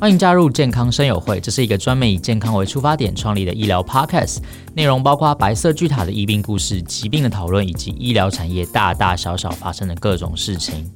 [0.00, 4.38] 欢迎加入健康生友会，这是一个专门以健康为出发点创立的医疗 podcast，
[4.72, 10.90] 内容包括白色巨塔的医病故事、疾病的讨论，以及医疗产业大大小小发生的各种事情。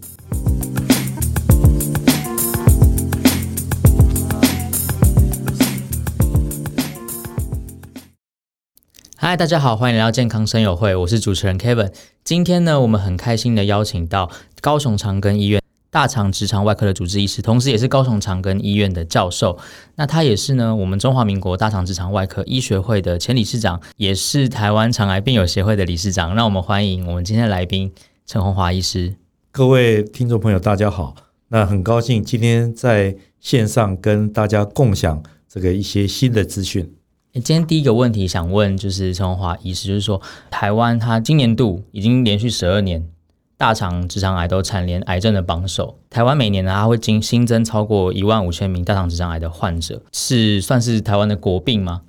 [9.16, 11.92] 嗨，大家好，欢迎来到健康生友会，我是主持人 Kevin。
[12.24, 14.30] 今天呢，我们很开心的邀请到
[14.62, 15.63] 高雄长庚医院。
[15.94, 19.56] 大肠直肠外科的主治医师，同时也是高雄长庚医院的教授。
[19.94, 26.34] 那他也是呢，我们中华民国大肠直肠外科医学会的前理事长，也是台湾肠癌病友协会的理事长。
[26.34, 27.92] 让我们欢迎我们今天的来宾
[28.26, 29.14] 陈红华医师。
[29.52, 31.14] 各位听众朋友，大家好。
[31.46, 36.92] 那很高兴今天在线上跟大家共享这个一些新的资讯。
[37.34, 43.06] 今天第一个问题想问，就是陈鸿华医师，就是说台湾它今年度已经连续十二年。
[43.56, 45.98] 大肠直肠癌都蝉联癌症的榜首。
[46.10, 52.02] 台湾每年呢，它会经新增超过一万五千名大肠直肠癌的患者，是算是台湾的国病吗？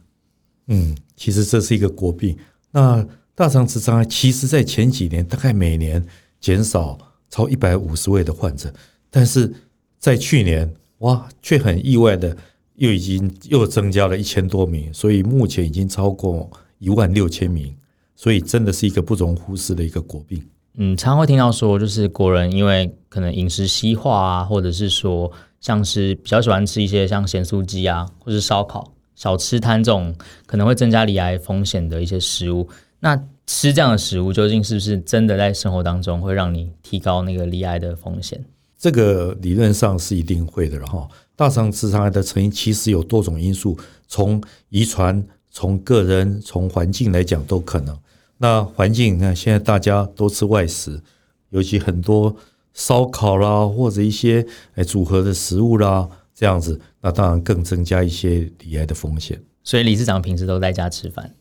[0.68, 2.38] 嗯，其实这是一个国病。
[2.72, 6.06] 那大肠直肠癌其实在前几年大概每年
[6.40, 6.98] 减少
[7.30, 8.74] 超一百五十位的患者，
[9.10, 9.54] 但是
[10.00, 12.36] 在去年哇，却很意外的
[12.76, 17.76] 又已经又增加了一千多名，所以目前已经超过一万六千名，
[18.16, 20.44] 所以真的是一个不容忽视的一个国病。
[20.78, 30.14] 嗯，常会听到说，就是国人因为可能饮食西化啊，或者是说像是比较喜欢吃一些像咸酥鸡啊，或是烧烤、小吃摊这种
[30.46, 32.68] 可能会增加罹癌风险的一些食物。
[33.00, 33.16] 那
[33.48, 38.44] 吃这样的食物，究竟是不是真的在生活当中会让你提高那个罹癌的风险？
[38.78, 40.78] 这个理论上是一定会的。
[40.78, 47.98] 然后，大肠直肠癌的成因其实有多种因素，从遗传、从个人、从环境来讲都可能。
[48.38, 51.02] 那环境，你看现在大家都吃外食，
[51.50, 52.36] 尤其很多
[52.74, 59.42] 烧烤啦，或者一些哎组合的食物啦，这样子，那当然更增加一些罹癌的风险。
[59.64, 61.34] 所以理事长平时都在家吃饭？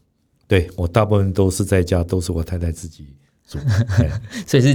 [0.47, 3.09] 对，我大部分都是在家，都是我太太自己
[3.49, 3.59] 煮，
[4.47, 4.75] 所以是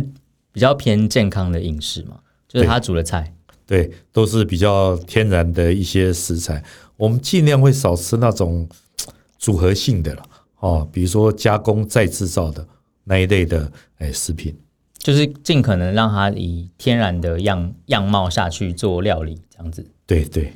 [0.51, 3.33] 比较偏健康的饮食嘛，就是她煮的菜
[3.65, 6.61] 对，对，都是比较天然的一些食材，
[6.97, 8.67] 我们尽量会少吃那种
[9.37, 10.23] 组合性的了。
[10.59, 12.65] 哦，比如说加工再制造的
[13.03, 14.55] 那一类的诶食品，
[14.97, 19.85] 就是尽可能让它以天然的样样貌下去做料理，这样子。
[20.05, 20.51] 对对，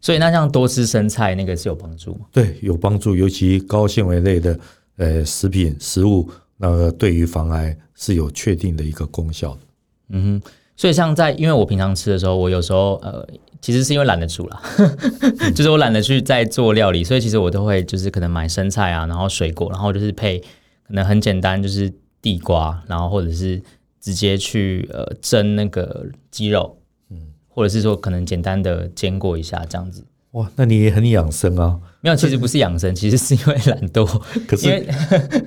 [0.00, 2.26] 所以那像多吃生菜，那个是有帮助吗？
[2.32, 4.58] 对，有帮助，尤其高纤维类的
[4.96, 9.60] 呃食品食物，那个对于防癌是有确定的一个功效的。
[10.08, 13.26] 嗯哼，所以像在因为我平常吃的时候，我有时候呃。
[13.60, 14.62] 其实是因为懒得煮了，
[15.56, 20.38] 就是我懒得去再做料理，所以其实我都会就是可能买生菜啊，然后水果，然后就是配
[20.86, 21.90] 可能很简单，就是
[22.20, 23.62] 地瓜，然后或者是
[24.02, 26.76] 直接去呃蒸那个鸡肉，
[27.08, 27.16] 嗯，
[27.48, 30.04] 或者是说可能简单的煎过一下这样子。
[30.32, 31.80] 哇，那你也很养生啊？
[32.02, 34.04] 没有，其实不是养生， 其实是因为懒惰。
[34.46, 34.86] 可是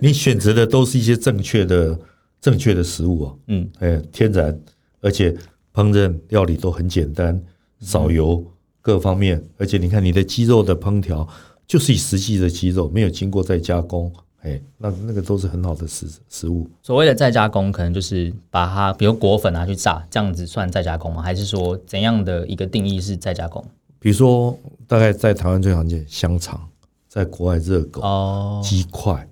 [0.02, 1.96] 你选择的都是一些正确的、
[2.42, 4.60] 正确的食物啊，嗯，哎，天然，
[5.02, 5.32] 而且
[5.74, 7.42] 烹饪料理都很简单。
[7.80, 8.44] 少油，
[8.82, 11.28] 各方面，而且你看你的鸡肉的烹调，
[11.68, 16.68] 就是以实际的鸡肉，没有经过再加工，哎，那那个都是很好的食食物。
[16.82, 21.22] 所谓的再加工，可能就是把它，比如果粉拿去炸，这样子算再加工吗？
[21.22, 23.64] 还是说怎样的一个定义是再加工？
[24.00, 26.68] 比如说，大概在台湾最常见香肠，
[27.08, 29.30] 在国外热狗、哦、鸡块，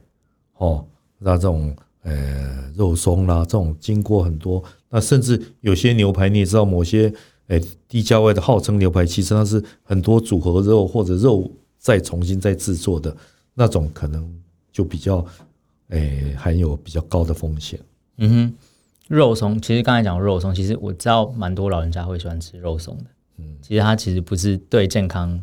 [0.58, 0.86] 哦，
[1.18, 7.14] 那这种呃肉松啦，这种经过很多，那甚至有些牛排，你也知道某些。
[7.48, 11.48] 诶，低价位的号称牛排，其实它是很多组合肉或者肉
[11.78, 13.16] 再重新再制作的
[13.54, 14.28] 那种，可能
[14.72, 15.24] 就比较
[15.90, 17.80] 诶含有比较高的风险。
[18.18, 18.54] 嗯哼，
[19.10, 23.04] 肉松其实刚才讲肉松，其实我知道蛮多老人家会喜欢吃肉松的。
[23.38, 25.40] 嗯，其实它其实不是对健康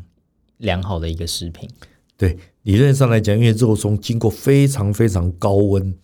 [0.57, 1.71] 良好的一个食品。
[2.17, 5.95] 对，理论上来讲，因为肉松经过非常非常高温，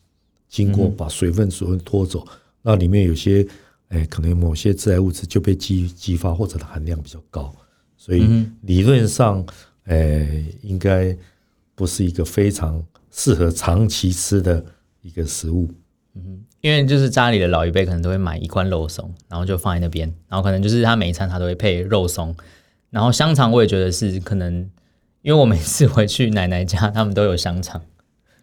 [0.49, 2.33] 经过把水分水分拖走，嗯、
[2.69, 3.47] 那里面有些。
[3.91, 7.51] 哎，可能某些致癌物质就被激激发，或者它含量比较高，
[7.97, 9.43] 所以理论上，
[9.85, 11.17] 哎，应该
[11.75, 14.63] 不是一个非常适合长期吃的
[15.01, 15.67] 一个食物。
[16.15, 22.37] 嗯，因为就是家里的老一辈可能都会买一罐肉松，然后就放在那边，然后可能就是他每一餐他都会配肉松，
[22.91, 24.55] 然后香肠我也觉得是可能，
[25.23, 27.81] 因为我每次回去奶奶家，他们都有香肠，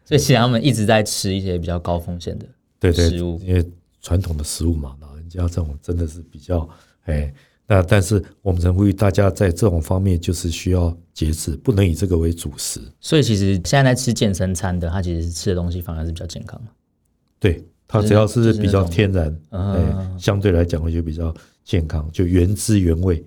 [0.04, 2.48] 所以其实他们一直在吃一些比较高风险的
[2.80, 3.64] 对食物，因为
[4.06, 4.96] 传统的食物嘛。
[5.02, 6.70] 老人家这种真的是比较
[7.06, 7.34] 哎，
[7.66, 12.80] 那但是我们呼吁大家在这种方面就是需要节制，不能以这个为主食。
[13.00, 16.72] 所以其实现在在吃健身餐的，他其实吃的东西反而是比较健康的。
[17.40, 23.26] 对，他只要是比较天然，哎，相对来讲会就比较健康，就原汁原味。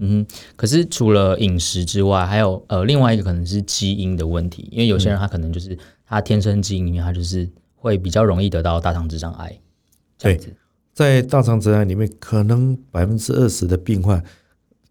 [0.00, 5.76] 嗯，可是除了饮食之外，还有呃另外一个可能是基因的问题，因为有些人他可能就是
[6.06, 9.58] 他天生基因里面他就是会比较容易得到大肠直肠癌。
[10.18, 10.38] 对，
[10.92, 14.22] 在大肠直肠癌里面，可能百分之二十的病患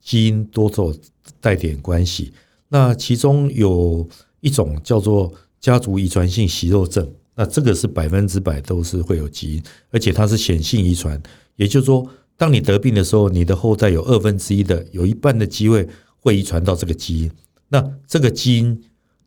[0.01, 0.93] 基因多少
[1.39, 2.33] 带点关系。
[2.69, 4.07] 那其中有
[4.39, 11.21] 一种叫做家族遗传性息肉症，那这个是百分之百都是会有基因，而且它是显性遗传，
[11.55, 12.07] 也就是说。
[12.39, 15.89] 当你得病的时候，你的后代有二分之一的，有一半的机会
[16.19, 17.31] 会遗传到这个基因。
[17.67, 18.79] 那这个基因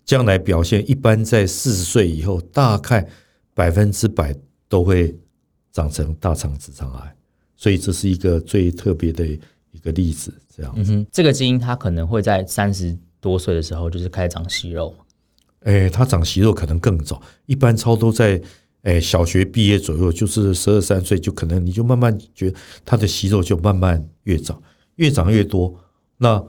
[0.04, 3.04] 将来表现，一般在四十岁以后，大概
[3.52, 4.32] 百分之百
[4.68, 5.12] 都会
[5.72, 7.16] 长成大肠直肠癌。
[7.56, 10.32] 所以这是一个最特别的一个例子。
[10.54, 14.94] 这样子，嗯，这个基因它可能会在三十多岁的时候就是开始长息肉。
[15.60, 18.40] 诶，它长息肉可能更早，一般超都在。
[18.82, 24.58] 哎，小学毕业左右，就是十二三岁，就可能你就慢慢觉得他的息肉就慢慢越长，
[24.94, 25.78] 越长越多，
[26.16, 26.42] 那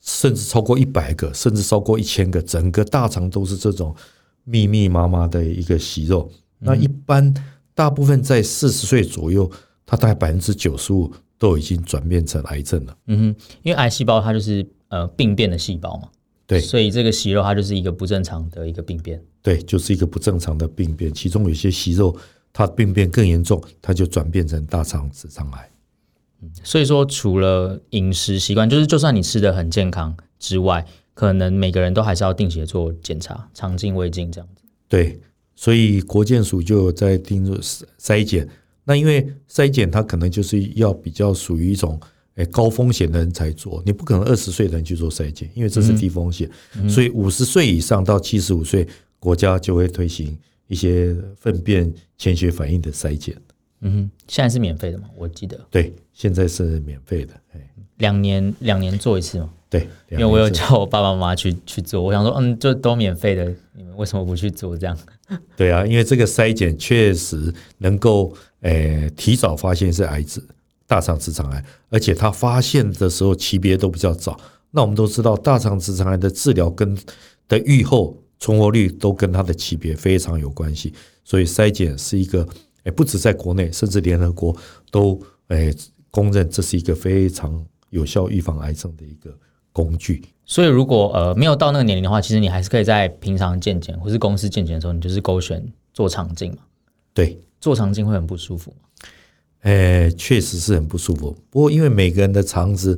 [0.00, 3.94] 甚至超过一百个，甚至超过一千个，整个大肠都是这种
[4.42, 6.28] 密密麻麻的一个息肉。
[6.58, 7.32] 那一般
[7.76, 9.48] 大部分在四十岁左右，
[9.84, 12.96] 它大概百分之九十五都已经转变成癌症了。
[13.06, 16.08] 嗯哼，因为癌细胞它就是呃病变的细胞嘛。
[16.46, 19.22] 对，所以这个息肉它就是一个不正常的一个病变。
[19.42, 22.16] 对，就是一个不正常的病变，其中有些息肉
[22.52, 25.70] 它病变更严重，它就转变成大肠直肠癌。
[26.40, 34.62] 嗯，所以说除了饮食习惯，就是就算你吃得很健康之外，可能每个人都还是要定期的做检查，肠镜、胃镜这样子。
[34.88, 35.20] 对，
[35.56, 37.60] 所以国健署就在盯着
[38.00, 38.48] 筛检。
[38.84, 41.98] 那因为筛检它可能就是要比较属于一种。
[42.36, 46.46] 诶，高风险的人才做，你不可能二十岁的人去做筛检，因为这是低风险。
[46.78, 48.86] 嗯、所以五十岁以上到七十五岁，
[49.18, 50.36] 国家就会推行
[50.66, 53.34] 一些粪便潜血反应的筛检。
[53.80, 55.08] 嗯哼，现在是免费的吗？
[55.16, 55.58] 我记得。
[55.70, 57.32] 对，现在是免费的。
[57.54, 59.50] 哎，两年两年做一次吗？
[59.70, 64.94] 对，因为我有叫我爸爸妈妈去去做，我想说，嗯，就都免费的，你们为什么不去做这样？
[65.56, 70.42] 对啊，因为这个筛检确实能够，诶，提早发现是癌症。
[70.88, 74.38] 大肠直肠癌，而且他发现的时候级别都比较早。
[74.70, 76.96] 那我们都知道，大肠直肠癌的治疗跟
[77.48, 80.94] 的预后存活率都跟它的级别非常有关系。
[81.24, 82.46] 所以筛检是一个，
[82.84, 84.56] 诶，不止在国内，甚至联合国
[84.92, 85.74] 都诶
[86.12, 89.36] 公认这是一个非常有效预防癌症的一个
[89.72, 90.22] 工具。
[90.46, 95.62] 所以如果呃没有到那个年龄的话，其实你还是可以在平常健检或是公司健检的时候，你就是勾选
[95.92, 96.58] 做肠镜嘛。
[97.12, 98.72] 对，做肠镜会很不舒服。
[99.62, 101.36] 哎，确实是很不舒服。
[101.50, 102.96] 不过因为每个人的肠子，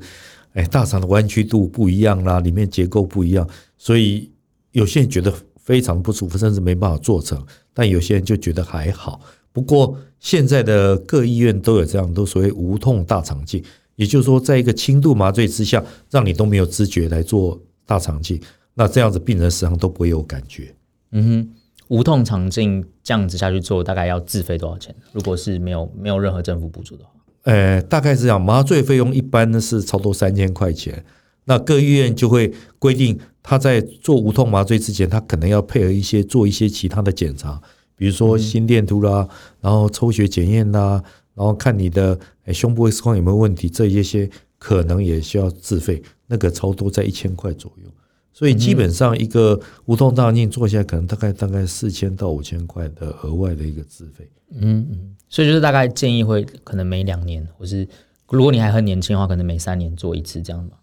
[0.53, 3.49] 哎，大肠的弯曲度不一样啦，里面结构不一样，
[3.79, 4.31] 所以
[4.73, 7.43] 有些人觉得非常不舒服，甚至没办法做成。
[7.73, 9.21] 但有些人就觉得还好。
[9.53, 13.65] 不过现在的各医院都有这样，都所谓无痛大肠镜，
[13.99, 18.41] 也就是说，在一个轻度麻醉之下，让你都没有知觉来做大肠镜，
[18.75, 20.75] 那这样子病人实际上都不会有感觉。
[21.12, 21.55] 嗯哼。
[21.89, 24.95] 无痛肠镜这样子下去做，大概要自费多少钱？
[25.11, 27.11] 如果是没有没有任何政府补助的话，
[27.45, 31.03] 呃，大概是这样，麻醉费用一般呢是差不多三千块钱。
[31.47, 37.59] 那各医院就会规定，他在做无痛麻醉之前，他可能要配合一些做一些其他的检查，
[37.97, 39.27] 比如说心电图啦，
[39.63, 41.03] 然后抽血检验啦，
[41.39, 42.19] 然后看你的
[42.53, 44.29] 胸部 X 光有没有问题，这一些
[44.59, 47.89] 可能也需要自费，那个超多在一千块左右。
[48.33, 54.29] 所以基本上一个无痛大肠镜做下来，可能大概大概四千到五千块的额外的一个自费。
[54.51, 57.87] 嗯嗯，所以就是大概建议会可能每两年，或是
[58.31, 60.77] 如果你还很年轻的话，可能每三年做一次这样吧。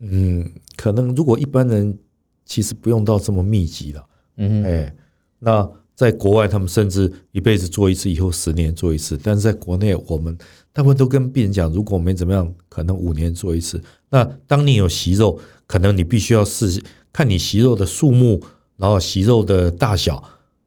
[0.00, 1.98] 嗯，可能如果一般人
[2.44, 4.06] 其实不用到这么密集了。
[4.36, 4.94] 嗯，哎，
[5.38, 9.18] 那在国外他们甚至一辈子做一次，以后十年做一次。
[9.22, 10.36] 但是在国内，我们
[10.72, 13.82] 大部分都跟病人讲，如果没怎么样，可能五年做一次。
[14.10, 15.40] 那当你有息肉。
[15.66, 16.78] 可能你必须要试
[17.10, 18.38] 看你息肉的数目，
[18.76, 20.22] 然后息肉的大小，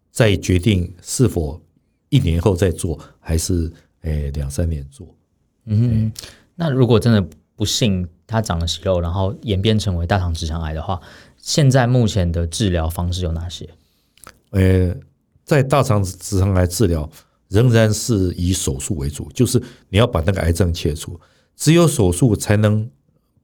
[0.09, 1.61] 再决定是否
[2.09, 5.07] 一年后再做，还是诶两三年做。
[5.65, 6.11] 嗯，
[6.55, 7.23] 那如果真的
[7.55, 10.99] 不幸它长了息肉，然后演变成为大肠直肠癌的话，
[11.37, 13.69] 现在目前的治疗方式有哪些？
[14.49, 14.95] 呃，
[15.47, 17.09] 在大肠直肠癌治疗
[17.47, 21.19] 仍然是以手术为主，就是你要把那个癌症切除，
[21.55, 22.87] 只有手术才能。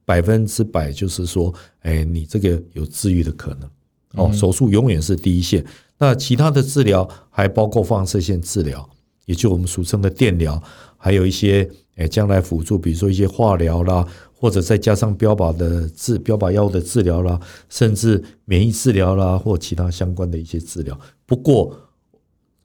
[0.06, 3.70] 百分之百就是说，哎，你这个有治愈的可能
[4.16, 4.30] 哦。
[4.34, 5.64] 手术永远是第一线，
[5.96, 8.86] 那其他的治疗还包括放射线治疗，
[9.24, 10.62] 也就我们俗称的电疗，
[10.98, 21.00] 还有一些哎将来辅助，比如说一些化疗啦，或者再加上标靶的治标靶药物的治疗啦，甚至免疫治疗啦，或其他相关的一些治疗。
[21.24, 21.74] 不过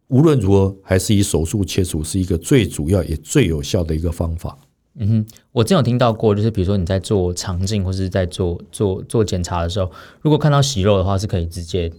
[0.09, 4.57] 无论如何，还是以手术切除是一个最主要也最有效的一个方法。
[4.95, 9.89] 嗯哼，我真有听到过，就是比如说你在做肠镜或是在做做做检查的时候，
[10.21, 11.91] 如果看到息肉的话，是可以直接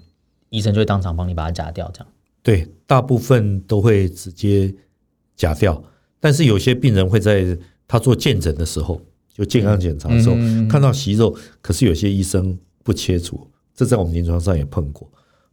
[0.50, 2.09] 医生就会当场帮你把它夹掉，这样。
[2.43, 4.75] 对，大部分都会直接
[5.37, 5.83] 夹掉，
[6.19, 9.00] 但是有些病人会在他做健诊的时候，
[9.33, 15.09] 就健康检查的时候、嗯、看到息肉，可是有些医生不切除，这在我们临床上也碰过。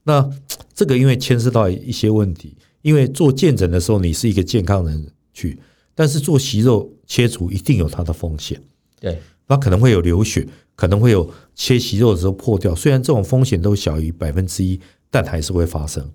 [0.07, 0.27] 那
[0.73, 5.59] 这个因为牵涉到一些问题，因为做健诊的时候你是一个健康人去。
[5.93, 8.61] 但是做息肉切除一定有它的风险，
[8.99, 12.75] 对，它可能会有流血，可能会有切息肉的时候破掉。
[12.75, 16.07] 虽然这种风险都小于百分之一，但还是会发生。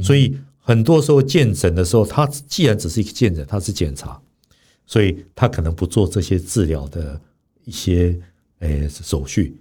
[0.00, 4.16] 所以很多时候健诊的时候，它既然只是一个健诊，它是检查，
[4.86, 7.20] 所以他可能不做这些治疗的
[7.64, 8.16] 一些
[8.60, 9.60] 诶手续，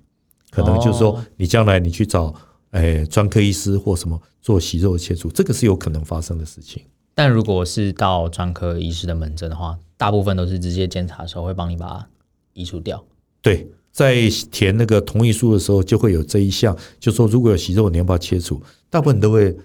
[0.52, 2.32] 可能就是说你将来你去找
[2.76, 6.84] 诶专科医师或什么做息肉切除，这个是有可能发生的事情。
[7.14, 12.08] 但如果是到专科医师的门诊的话，大部分都是直接检查的时候会帮你把它
[12.54, 13.02] 移除掉。
[13.42, 18.62] 对，在填那个同意书的时候就会有这一项，就说如果有息肉，你要不要切除？
[18.90, 19.56] 大部分都会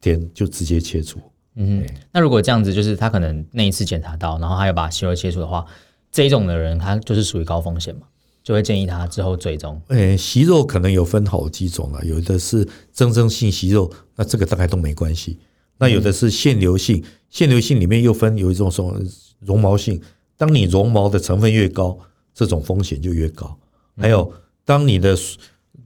[0.00, 1.20] 填就直接切除。
[1.54, 5.64] 嗯哼，那如果这样子，就是他可能那一次检查到，然后他又把息肉切除的话，
[6.10, 8.02] 这一种的人他就是属于高风险嘛，
[8.46, 9.82] 就会建议他之后追踪。
[9.88, 15.40] 诶，息肉可能有分好几种啊，有的是增生性息肉，那这个大概都没关系。
[15.78, 19.02] 那有的是腺瘤性，腺瘤性里面又分有一种什么
[19.40, 20.00] 绒毛性，
[20.36, 21.98] 当你绒毛的成分越高，
[22.32, 23.58] 这种风险就越高。
[23.96, 24.32] 还有，
[24.64, 25.18] 当你的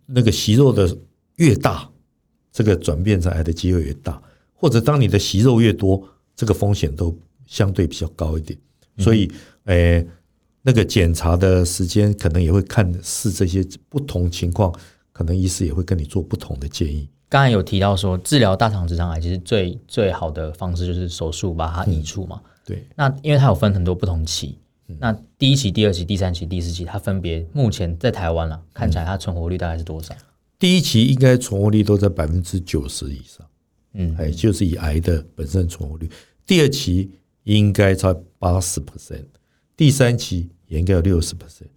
[0.04, 0.94] 那个息肉的
[1.36, 1.88] 越大，
[2.52, 8.58] 这个转变成癌的机会越大，或者当你的息肉越多，这个风险都相对比较高一点。
[8.98, 9.32] 所以，
[9.64, 10.06] 诶，
[10.62, 14.74] 那个检查的时间可能也会看是这些不同情况，
[15.12, 17.08] 可能医师也会跟你做不同的建议。
[17.28, 22.40] 刚才有提到说，治疗大肠直肠癌其实最最好的方式就是手术把它移除嘛。
[22.44, 22.86] 嗯、对。
[22.96, 30.14] 那因为它有分很多不同期，嗯、那第一期、第二期、第三期、第四期，它分别目前在台湾了、啊，看起来它存活率大概是多少？
[30.58, 33.46] 第一期应该存活率都在百分之九十以上，
[33.94, 36.10] 嗯，哎，就是以癌的本身存活率。
[36.44, 37.10] 第二期
[37.44, 39.24] 应该在八十 percent，
[39.80, 41.70] 第三期也应该有六十 percent。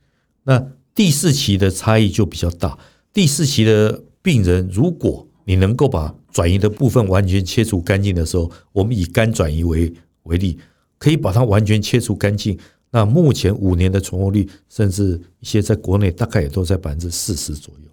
[0.43, 0.61] 那
[0.93, 2.77] 第四期的差异就比较大。
[3.13, 9.93] 第四期的病人如果你能够把转移的部分完全切除干净的时候，我们以肝转移为
[10.23, 10.59] 为例，
[10.97, 12.59] 可以把它完全切除干净。
[12.91, 17.89] 那目前五年的存活率，甚至一些在国内大概也都在百分之四十左右。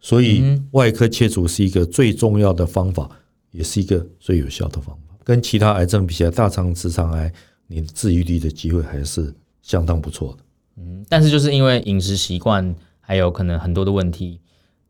[0.00, 3.08] 所以外科切除是一个最重要的方法，
[3.52, 5.16] 也是一个最有效的方法。
[5.22, 7.32] 跟其他癌症比起来，大肠直肠癌
[7.68, 9.32] 你治愈率的机会还是
[9.64, 10.44] 相当不错的。
[10.76, 14.38] 嗯，但是就是因为饮食习惯还有可能很多的问题，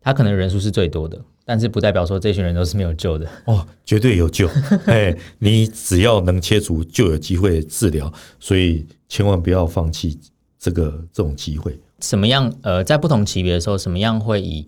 [0.02, 1.18] 他可能人数是最多的。
[1.46, 4.48] 但是不代表说这群人都是没有救的哦，绝对有救！
[4.88, 10.18] 哎，你只要能切除，就有机会治疗，所以千万不要放弃
[10.58, 11.78] 这个这种机会。
[12.00, 12.50] 什么样？
[12.62, 14.66] 呃，在不同级别的时候，什么样会以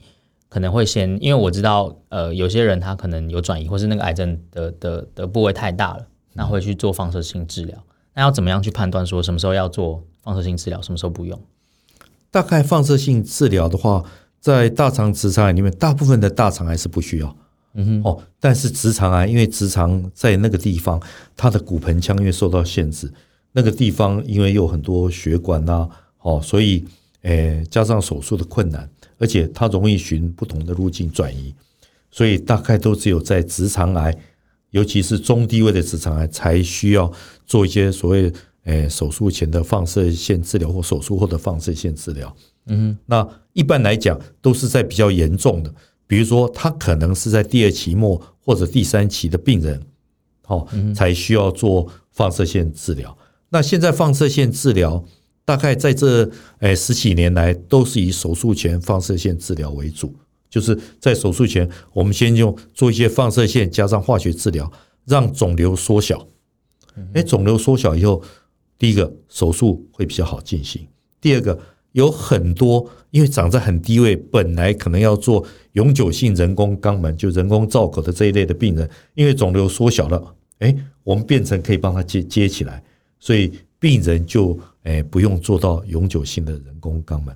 [0.51, 1.17] 可能会先？
[1.23, 7.83] 因为我知道，呃，有些人他可能有转移，或是那个癌症的的的部位太大了，那会去做放射性治疗。
[8.17, 11.41] 那要怎么样去判断说什么时候要做放射性治疗，什么时候不用？
[12.33, 14.05] 大概放射性治疗的话。
[14.39, 17.37] 在大肠直肠癌里面，大部分的大肠癌是不需要，
[17.75, 21.03] 嗯哼，哦，但是直肠癌，因为直肠在那个地方，
[21.37, 23.13] 它的骨盆腔因为受到限制，
[23.51, 25.89] 那个地方因为有很多血管呐、啊，
[26.21, 26.85] 哦，所以，
[27.23, 31.53] 诶，加上手术的困难，而且它容易循不同的路径转移，
[32.13, 34.17] 所以大概都只有在直肠癌，
[34.71, 37.11] 尤其是中低位的直肠癌，才需要
[37.47, 38.33] 做一些所谓，
[38.65, 42.37] 诶，手术前的放射线治疗或手术后的放射线治疗。
[42.67, 45.73] 嗯，那一般来讲都是在比较严重的，
[46.07, 49.81] 比如说他可能是在第二期末或者第三期的病人，
[50.49, 53.17] 哦，才需要做放射线治疗。
[53.51, 55.05] 那现在放射线治疗
[55.45, 60.13] 大概在这诶十几年来都是以手术前放射线治疗为主，
[60.49, 64.71] 就是在手术前我们先用做一些放射线加上化学治疗，
[65.05, 66.27] 让肿瘤缩小。
[67.15, 68.23] 诶，肿瘤缩小以后，
[68.79, 70.87] 第一个手术会比较好进行，
[71.21, 71.59] 第二个。
[71.93, 82.85] 有很多，因为长在很低位，本来可能要做永久性人工肛门，就人工造口的这一类的病人，因为肿瘤缩小了，哎，我们变成可以帮他接接起来，
[83.19, 87.35] 所以病人就哎不用做到永久性的人工肛门。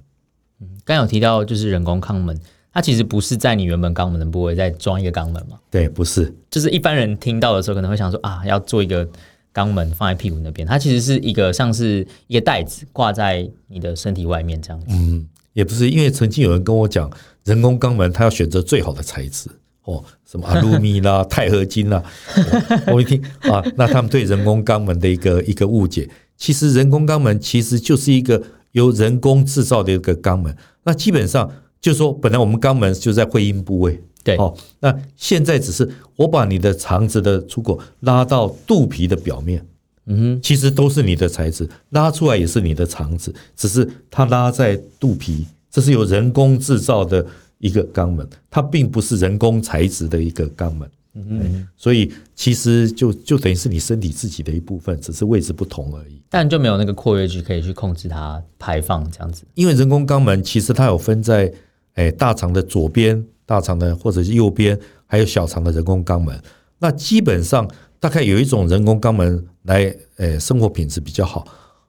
[0.61, 2.39] 嗯，刚有提到就是人工肛门，
[2.73, 5.59] 它其实不是在你原本肛门的部位再装一个肛门嘛？
[5.71, 9.09] 对，不是，就是一般人听到的时候可能会想说啊，要做一个。
[9.53, 14.87] 肛门放在屁股那边，它其实是一个像是一个袋子挂在你的身体外面这样子。
[14.91, 17.11] 嗯，也不是，因为曾经有人跟我讲，
[17.43, 19.51] 人工肛门它要选择最好的材质
[19.83, 22.01] 哦，什么阿鲁米啦、钛合金啦。
[22.95, 30.57] 我一听啊，那他们对人工肛门的一个一个误解，其实人工肛门其实就是一个由人工制造的一个肛门。
[30.85, 31.51] 那基本上
[31.81, 39.67] 就是说，本来我们肛门就在会阴部位，对，哦，那现在只是我把你的肠子的出口拉到肚皮的表面，
[40.07, 47.25] 嗯哼，其实都是你的材质，拉出来也是你的肠子，只是它拉在肚皮，这是由人工制造的
[47.59, 50.89] 一个肛门，它并不是人工材质的一个肛门。
[51.15, 56.21] 嗯，所以其实就就等于是你身体自己的一部分，只是位置不同而已。
[56.29, 59.43] 但就没有那个括约肌可以去控制它排放这样子。
[59.55, 61.53] 因为人工肛门其实它有分在
[61.95, 66.41] 诶大肠的左边、大肠的或者是右边，还有小肠的人工肛门。
[66.79, 67.69] 那基本上
[67.99, 71.47] 大概有一种人工肛门来诶生活品质比较好，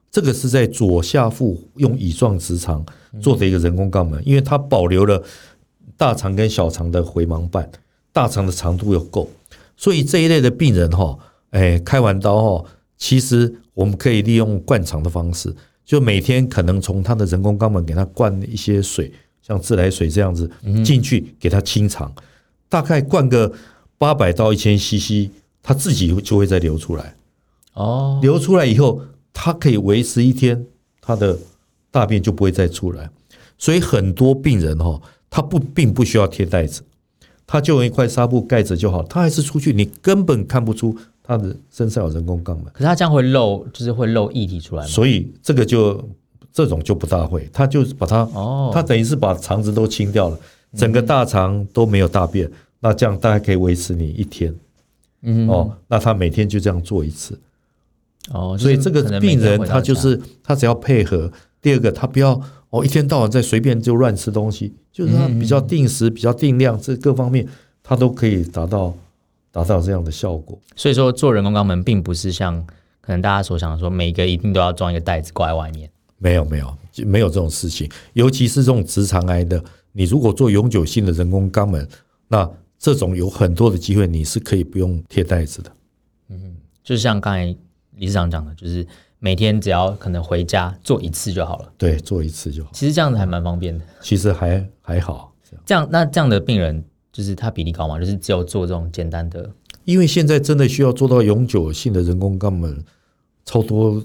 [0.09, 2.85] 这个是在左下腹用乙状直肠
[3.21, 5.23] 做的一个人工肛门，因为它保留了
[5.95, 7.69] 大肠跟小肠的回盲瓣。
[8.13, 9.29] 大肠的长度又够，
[9.77, 11.17] 所以这一类的病人哈，
[11.51, 12.65] 哎，开完刀哈，
[12.97, 15.55] 其实我们可以利用灌肠的方式，
[15.85, 20.49] 就每天可能从他的人工肛门给他灌一些水，像自来水这样子
[20.83, 22.13] 进去给它清肠，
[22.69, 23.51] 大概灌个
[23.97, 25.29] 八百到一千 CC，
[25.63, 27.15] 它自己就会再流出来。
[27.73, 29.01] 哦，流出来以后，
[29.33, 30.65] 它可以维持一天，
[30.99, 31.37] 它的
[31.89, 33.09] 大便就不会再出来。
[33.57, 36.81] 所以很多病人哈，他不并不需要贴袋子。
[37.45, 42.65] 他就用一块纱布盖着就好，他还是出去，你根本看不出他的身上有人工肛门。
[42.73, 44.89] 可是他这样会漏，就是会漏液体出来吗？
[44.89, 46.03] 所以这个就
[46.53, 50.39] 这种就不大会，他就把它哦，他等于是把肠子都清掉了，
[50.75, 54.53] 整个大肠都没有大便，嗯、那这样大概可以维持你一天。
[55.23, 57.39] 嗯哦，那他每天就这样做一次。
[58.31, 61.31] 哦，所以这个病人他就是他只要配合，
[61.61, 62.41] 第二个他不要。
[62.71, 67.45] 哦，一天到晚在随便就乱吃东西，就是他比较定时、比较定量，这各方面
[67.83, 68.93] 他都可以达到
[69.51, 70.57] 达到这样的效果。
[70.77, 72.65] 所以说，做人工肛门并不是像
[73.01, 75.89] 可能大家所想的说，每一个一定都要装一个袋子挂在外面。
[76.21, 77.89] 没有，没有，没有这种事情。
[78.13, 81.85] 尤其是这种直肠癌的，你如果做永久性的人工肛门，
[82.29, 85.71] 那这种有很多的机会，你是可以不用贴袋子的。
[86.29, 87.45] 嗯，就像刚才
[87.97, 88.87] 理事长讲的，就是。
[89.23, 91.71] 每天只要可能回家做一次就好了。
[91.77, 92.71] 对，做一次就好。
[92.73, 93.85] 其实这样子还蛮方便的。
[94.01, 95.31] 其实还还好。
[95.63, 97.99] 这样，那这样的病人就是他比例高吗？
[97.99, 99.47] 就是只有做这种简单的。
[99.85, 102.83] 因为现在真的需要做到永久性的人工肛门，
[103.45, 104.03] 超多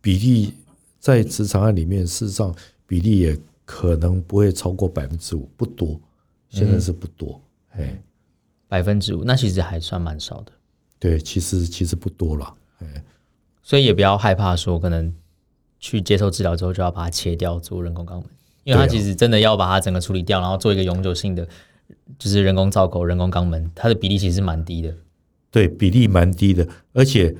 [0.00, 0.52] 比例
[1.02, 2.54] 在直肠癌里面，事实上
[2.86, 6.00] 比例也可能不会超过百分之五，不多。
[6.48, 7.42] 现在是不多。
[7.70, 8.00] 哎，
[8.68, 10.52] 百分之五，那其实还算蛮少的。
[11.00, 12.54] 对，其实其实不多了。
[12.78, 13.04] 哎。
[13.64, 15.12] 所以也不要害怕说，可能
[15.80, 18.24] 去接受治疗之后就要把它切掉做人工肛门，
[18.62, 21.48] 因为它其实真的要把它整个处理掉，然后做一个永久性的，
[22.16, 24.94] 就是人工造口、人工肛门，它的比例其实是蛮低的。
[25.50, 27.34] 对，比例蛮低的，而且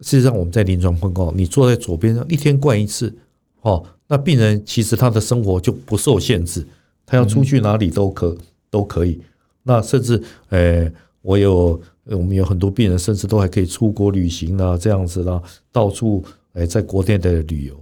[0.00, 3.14] 事实上我们在临床报告，你坐在左边上一天灌一次，
[3.62, 6.66] 哦，那病人其实他的生活就不受限制，
[7.04, 8.36] 他要出去哪里都可
[8.70, 9.20] 都可以。
[9.62, 10.90] 那甚至，呃，
[11.22, 11.80] 我有。
[12.10, 17.78] 我们有很多病人，甚至都还可以出国旅行啊，这样子啦，到处诶，在国内的旅游。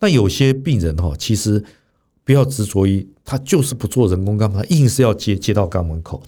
[0.00, 1.60] 那有些病人哈，其实
[2.22, 6.22] 不要执着于他就是不做人工肛门，他硬是要接接到肛门口。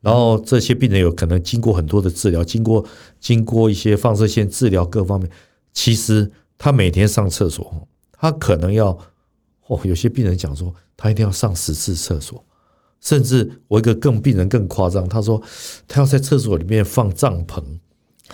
[0.00, 2.84] 然后这些病人有可能经过很多的治疗，经过
[3.18, 5.30] 经过一些放射线治疗各方面，
[5.72, 8.98] 其实他每天上厕所，他可能要
[9.66, 12.44] 哦，有些病人讲说他一定要上十次厕所。
[13.00, 15.42] 甚至我一个更病人更夸张，他说
[15.88, 17.58] 他要在厕所里面放帐篷，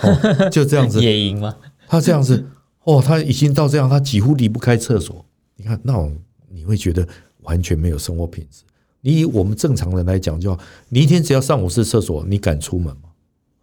[0.01, 1.55] 哦， 就这样子野营吗？
[1.87, 2.45] 他这样子
[2.83, 5.25] 哦，他已经到这样，他几乎离不开厕所。
[5.55, 7.07] 你看那种你会觉得
[7.43, 8.63] 完全没有生活品质。
[9.07, 13.11] 你以我们正常人来讲，就你一天只要上五次厕所，你敢出门吗？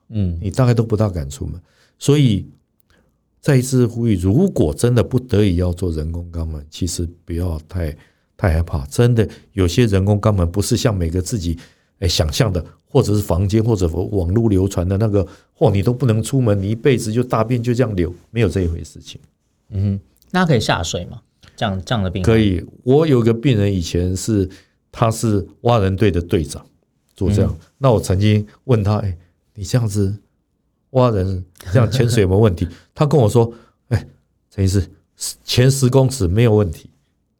[0.09, 1.59] 嗯，你大概都不大敢出门。
[1.99, 2.47] 所以
[3.41, 7.95] 再一次呼吁，如果真的不得已要做人工肛门，其实不要太。
[8.35, 11.57] 太害怕，真的有些人工肛门不是像每个自己
[11.99, 15.25] 诶想象的，或者是房间或者网络流传的那个，
[15.57, 19.21] 嚯，你都不能出门，你一辈子就大便就这样流，没有这一回事情。
[19.69, 19.97] 嗯，
[20.31, 21.21] 那可以下水吗？
[21.55, 22.61] 这样这样的病可以。
[22.83, 24.49] 我有个病人以前是
[24.93, 26.63] 他是蛙人队的队长，
[27.15, 27.51] 做这样。
[27.51, 29.17] 嗯、那我曾经问他，哎，
[29.55, 30.15] 你这样子
[30.91, 32.67] 蛙人这样潜水有没有问题？
[32.93, 33.51] 他跟我说，
[33.89, 34.07] 哎，
[34.51, 34.87] 陈医师，
[35.43, 36.91] 前十公尺没有问题。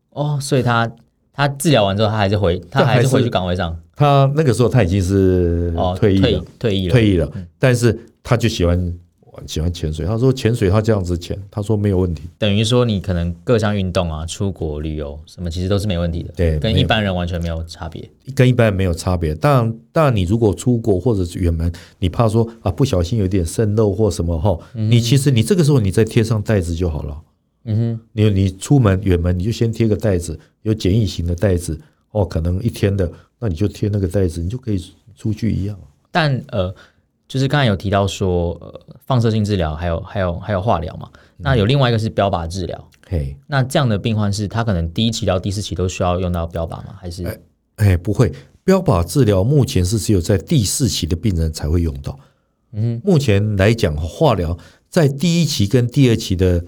[0.10, 0.92] 哦，所以他
[1.32, 3.80] 他治疗完之后，他还是回他还是回去岗位上。
[3.96, 7.32] 他那个时候他已经是退役了，退役了，退役了。
[7.60, 9.00] 但是他就喜欢
[9.48, 10.06] 喜欢潜水。
[10.06, 12.24] 他说潜水他这样子潜，他说没有问题。
[12.38, 16.34] 等于说你可能各项运动啊，出国旅游什么，其实都是没问题的。
[16.36, 18.10] 对，跟一般人完全没有差别。
[18.36, 19.34] 跟一般人没有差别。
[19.36, 27.22] 当然，当然你如果出国或者是远门，你怕说啊不小心有点渗漏或什么哈，嗯、你其实你这个时候你再贴上袋子就好了。
[27.66, 31.80] 嗯哼，你你出门远门你就先贴个袋子，有简易型的袋子
[32.12, 34.84] 哦，可能一天的，那你就贴那个袋子，你就可以
[35.16, 35.78] 出去一样。
[36.12, 36.74] 但呃。
[37.34, 41.10] 就是刚才有提到说，呃，放射性治疗，还有还有还有化疗嘛。
[41.38, 42.90] 那有另外一个是标靶治疗。
[43.08, 46.96] 嘿，那这样的病患是他可能第一期到第四期都需要用到标靶吗？
[47.02, 47.24] 还是？
[47.26, 47.40] 哎，
[47.78, 48.32] 哎，不会，
[48.64, 52.20] 标靶治疗目前是只有在第四期的病人才会用到。
[52.74, 54.56] 嗯，目前来讲，化疗
[54.88, 56.64] 在第一期跟第二期的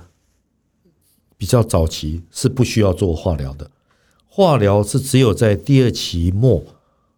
[1.38, 3.70] 比较早期是不需要做化疗的，
[4.28, 6.64] 化疗是只有在第二期末。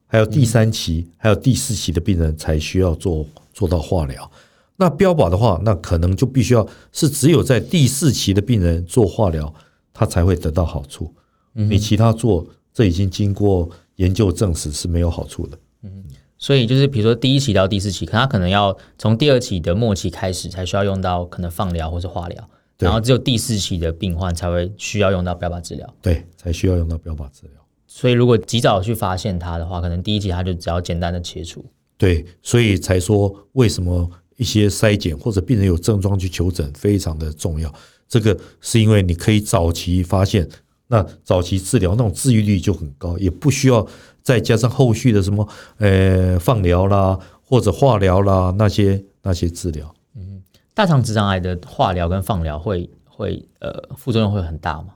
[0.08, 4.32] 还有第三期，嗯、还有第四期的病人才需要做做到化疗。
[4.78, 9.54] 那标靶的话，那可能就必须要是只有在第四期的病人做化疗，
[9.93, 11.13] 他才会得到好处。
[11.56, 15.58] 嗯、你其他做，这已经经过研究证实是没有好处的。
[15.82, 16.04] 嗯，
[16.38, 25.91] 所以就是比如说第一期到第四期，可他可能要从第二期的末期开始才需要用到可能放疗或是化疗，然后只有第四期的病患才会需要用到标靶治疗。
[26.02, 27.66] 对，才需要用到标靶治疗。
[27.89, 31.65] 所以，如果及早去发现它的话，可能第一期它就只要简单的切除。
[31.97, 37.73] 对，所以才说为什么一些筛检或者病人有症状去求诊非常的重要。
[38.08, 40.47] 这个是因为你可以早期发现，
[40.88, 43.88] 那早期治疗那种治愈率就很高，也不需要
[44.21, 45.47] 再加上后续的什么
[45.78, 49.95] 呃放疗啦或者化疗啦那些那些治疗。
[50.15, 54.89] 嗯，大肠直肠癌的化疗跟放疗会会呃副作用会很大吗？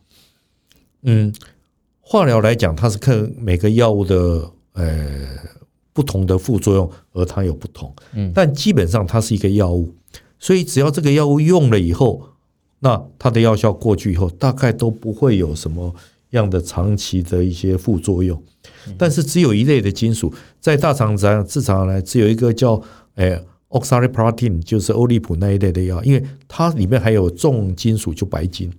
[1.03, 1.33] 嗯。
[2.11, 5.29] 化疗来讲，它是看每个药物的呃
[5.93, 7.95] 不同的副作用，而它有不同。
[8.13, 9.95] 嗯，但基本上它是一个药物，
[10.37, 12.21] 所以只要这个药物用了以后，
[12.79, 15.95] 那它的药效过去以后，大概都不会有什么
[16.31, 18.43] 样的长期的一些副作用。
[18.97, 22.81] 但是只有一类的金属，在大肠直直肠来，只有一个叫
[23.15, 28.69] 诶 oxaliplatin，就是欧利普那一类的药，因为它里面还有重金属，就白金，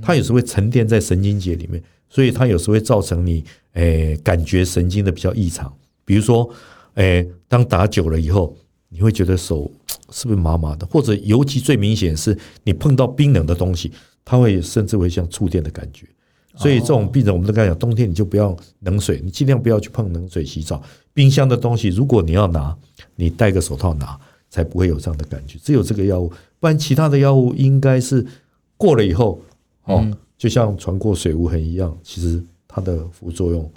[0.00, 1.82] 它有时会沉淀在神经节里面。
[2.10, 3.42] 所以它有时候会造成你
[3.74, 5.72] 诶感觉神经的比较异常，
[6.04, 6.50] 比如说
[6.94, 8.54] 诶当打久了以后，
[8.88, 9.70] 你会觉得手
[10.10, 13.92] 是不是麻麻的，或者尤其最明显是你碰到冰冷的东西，
[14.24, 16.04] 它会甚至会像触电的感觉。
[16.56, 20.82] 所以这种病人我们都跟他讲，冬天你就不要冷水，你尽量不要去碰冷水洗澡。
[21.14, 22.76] 冰箱的东西如果你要拿，
[23.14, 24.18] 你戴个手套拿，
[24.50, 25.58] 才不会有这样的感觉。
[25.62, 28.26] 只有这个药物，不然其他的药物应该是
[28.76, 29.40] 过了以后
[29.84, 30.04] 哦。
[30.40, 33.70] 就像船过水无痕一样，其实它的副作用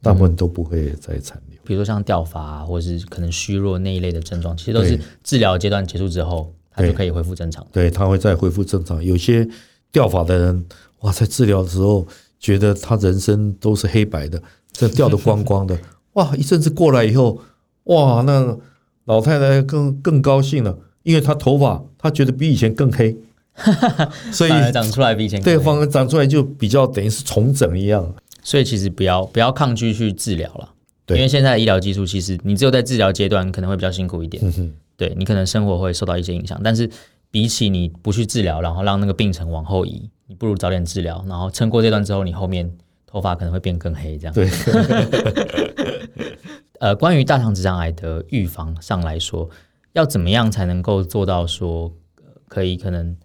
[0.00, 1.58] 大部分都不会再残留。
[1.64, 7.66] 比如说像掉发啊，或者是可能虚弱那一类的症状，其实都是治疗阶段结束之后，它就可以恢复正常。
[7.72, 9.02] 对，它会再恢复正常。
[9.02, 9.48] 有些
[9.90, 10.64] 掉发的人，
[11.00, 12.06] 哇，在治疗的时候
[12.38, 14.40] 觉得他人生都是黑白的，
[14.70, 15.76] 这掉的光光的，
[16.14, 17.40] 哇，一阵子过来以后，
[17.84, 18.56] 哇，那
[19.06, 23.16] 老太太更更高兴了，因为她头发她觉得比以前更黑。
[24.30, 30.68] 所以长出来比以前对方长出来就比较等于是重整一样，所以其实不要不要抗拒去治疗了，
[31.06, 36.88] 对，因为现在的医疗技术其实你只有在治疗阶段可能会比较辛苦一点，嗯哼，对你可能生活会受到一些影响，但是
[37.30, 42.70] 比起你不去治疗，然后让那个病程往后移，你不如早点治疗，然后撑过这段之后，你后面
[43.06, 44.34] 头发可能会变更黑，这样。
[44.34, 44.48] 对。
[46.78, 49.48] 呃，关于大肠直肠癌的预防上来说，
[49.94, 51.90] 要怎么样才能够做到说
[52.48, 53.16] 可以可能。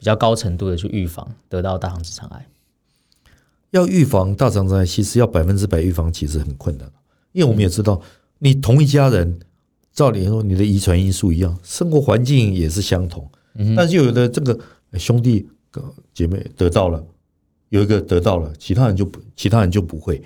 [0.00, 2.46] 比较高程度的去预防得到大肠直肠癌，
[3.70, 6.90] 要预防大肠直肠癌，其实要百分之百预防其实很困难，
[7.32, 8.00] 因为我们也知道，
[8.38, 9.38] 你同一家人，
[9.92, 13.30] 照理说你的遗传因素一样，生活环境也是相同，
[13.76, 14.58] 但是有的这个
[14.94, 15.46] 兄弟
[16.14, 17.04] 姐妹得到了，
[17.68, 20.22] 有一个得到了，其他人就不，其他人就不会。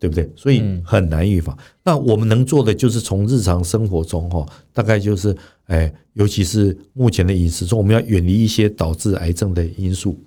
[0.00, 0.28] 对不对？
[0.34, 1.56] 所以很难预防。
[1.84, 5.36] 那我们能做的就是从日常生活中哈，大概就是
[5.66, 10.18] 哎，尤其是目前的饮食中，我们要远离一些导致癌症的因素。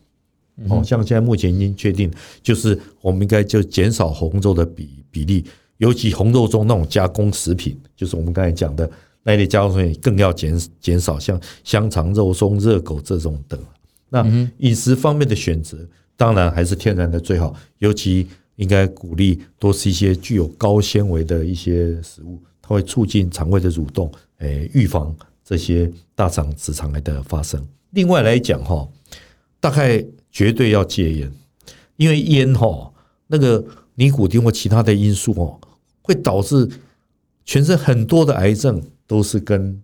[0.69, 2.12] 哦，像现在目前已经确定，
[2.43, 5.43] 就是我们应该就减少红肉的比比例，
[5.77, 8.88] 尤其红肉中那种加工食品，就是我们刚才讲的
[9.23, 13.59] 那类加工食品，更要减减少，像香肠、肉松、热狗这种等。
[14.09, 14.23] 那
[14.59, 15.75] 饮食方面的选择，
[16.15, 18.27] 当然还是天然的最好，尤其。
[18.63, 27.62] 应该鼓励多吃一些具有高纤维的一些食物，它会促进肠胃的蠕动，诶，预防这些大肠直肠癌的发生。
[27.89, 28.88] 另外来讲哈，
[29.60, 31.32] 大概绝对要戒烟，
[31.97, 32.89] 因为烟哈
[33.28, 33.63] 那个
[33.95, 35.60] 尼古丁或其他的因素哦，
[36.02, 36.69] 会导致
[37.43, 39.84] 全身很多的癌症都是跟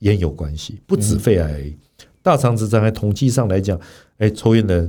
[0.00, 1.72] 烟有关系，不止肺癌。
[2.20, 3.80] 大肠直肠癌统计上来讲，
[4.18, 4.88] 哎，抽烟的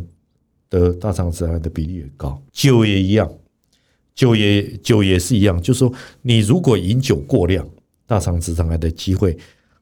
[0.80, 2.42] 得大肠直肠癌的比例也高。
[2.52, 3.32] 酒也一样，
[4.16, 7.68] 酒也酒也是一样，就是说你如果饮酒过量，
[8.08, 9.38] 大肠直肠癌的机会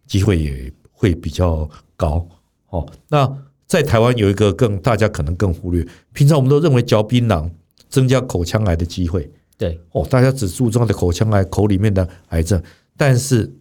[0.06, 2.28] 机会也会比较高。
[2.70, 3.30] 哦，那
[3.66, 7.50] 在台湾有一个更大家可能更忽略，平常我们都认为嚼槟榔
[7.90, 9.32] 增加口腔癌的机会。
[9.58, 12.62] 对，哦，大家只注重的口腔癌，口里面的癌症，
[12.98, 13.54] 但是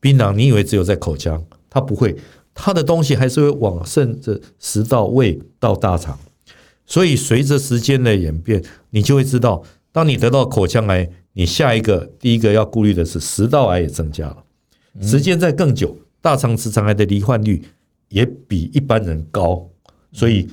[0.00, 2.16] 槟榔你以为只有在口腔，它不会。
[2.60, 6.18] 它的东西还是会往甚至食道、胃到大肠，
[6.88, 14.42] 所以随着时间的演变，你就会知道，当你得到口腔癌，你下一个第一个要顾虑的是食道癌也增加了。
[15.02, 17.62] 时间再更久，大肠直肠癌的罹患率
[18.08, 19.68] 也比一般人高，
[20.10, 20.48] 所以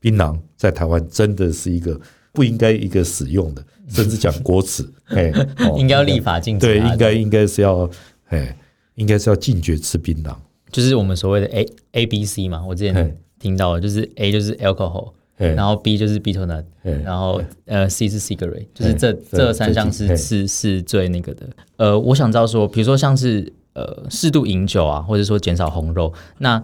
[0.00, 1.98] 槟榔在台湾真的是一个
[2.32, 5.32] 不应该一个使用的，甚至讲国耻， 哎，
[5.78, 6.66] 应该要立法禁止。
[6.66, 7.88] 对，应该应该是要，
[8.26, 8.54] 哎，
[8.96, 10.34] 应该是要禁绝吃槟榔。
[10.70, 15.12] 就是我们所谓的 A A B C 嘛，我之前听到的，就是 A 就是 alcohol，
[15.48, 16.64] 然后 B 就是 betel nut，
[17.02, 21.48] 然后呃 C 是 cigarette，就是这这三项是是是最那个的。
[21.76, 26.62] 呃，我想知道说，比如说像是呃适度饮酒啊，或者说减少红肉，那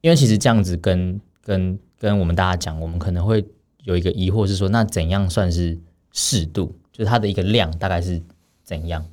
[0.00, 3.44] 因为其实这样子跟跟跟我们大家讲，我们可能会
[3.84, 5.78] 有一个疑惑是说，那怎样算是
[6.12, 6.74] 适度？
[6.92, 8.20] 就是它的一个量大概是
[8.62, 9.04] 怎样？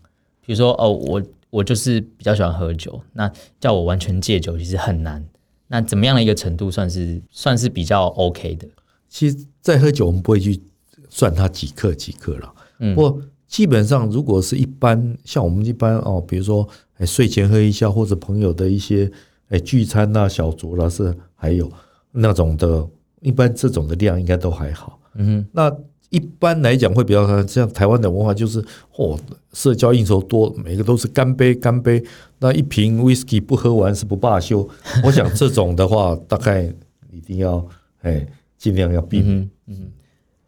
[0.46, 1.22] 比如说哦，我。
[1.50, 5.26] 我就是比较喜欢喝酒，那叫我完全戒酒其实很难。
[5.70, 8.68] 那怎么样的一个程度算是算是比较 OK 的？
[9.10, 10.60] 其实，在喝酒我们不会去
[11.10, 12.54] 算它几克几克了。
[12.80, 16.68] 嗯，不过基本上如果是一般像我们一般哦，比如说
[16.98, 19.12] 哎睡前喝一下，或者朋友的一些
[19.50, 21.72] 哎聚餐呐、小酌啦，是还有
[22.12, 22.88] 那种的，
[23.22, 25.00] 一般这种的量应该都还好。
[25.16, 25.76] 嗯，那。
[26.10, 28.64] 一般来讲会比较像台湾的文化，就是
[28.96, 29.20] 哦，
[29.52, 32.02] 社交应酬多，每个都是干杯干杯，
[32.40, 34.66] 那一瓶 whisky 不喝完是不罢休。
[35.04, 36.74] 我想这种的话，大概
[37.12, 37.68] 一定要
[38.04, 38.26] 哎
[38.58, 39.50] 尽量要避免。
[39.68, 39.92] 嗯，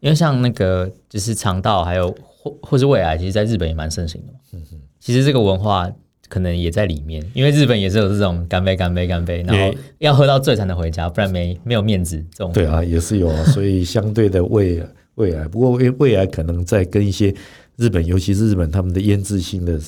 [0.00, 4.32] 因为像那个就是肠道还有或或是胃癌，其实在日本也蛮盛行的。
[4.52, 5.90] 嗯哼，其实这个文化
[6.28, 12.52] 可能也在里面，因为日本也是有这种干杯干杯干杯，然后要喝到醉才能回家，不然没没有面子这种。
[12.52, 14.82] 对啊，也是有啊， 所以相对的胃。
[15.16, 17.34] 胃癌，不过胃胃癌可能在跟一些
[17.76, 19.78] 日本，尤其是日本他们的腌制性的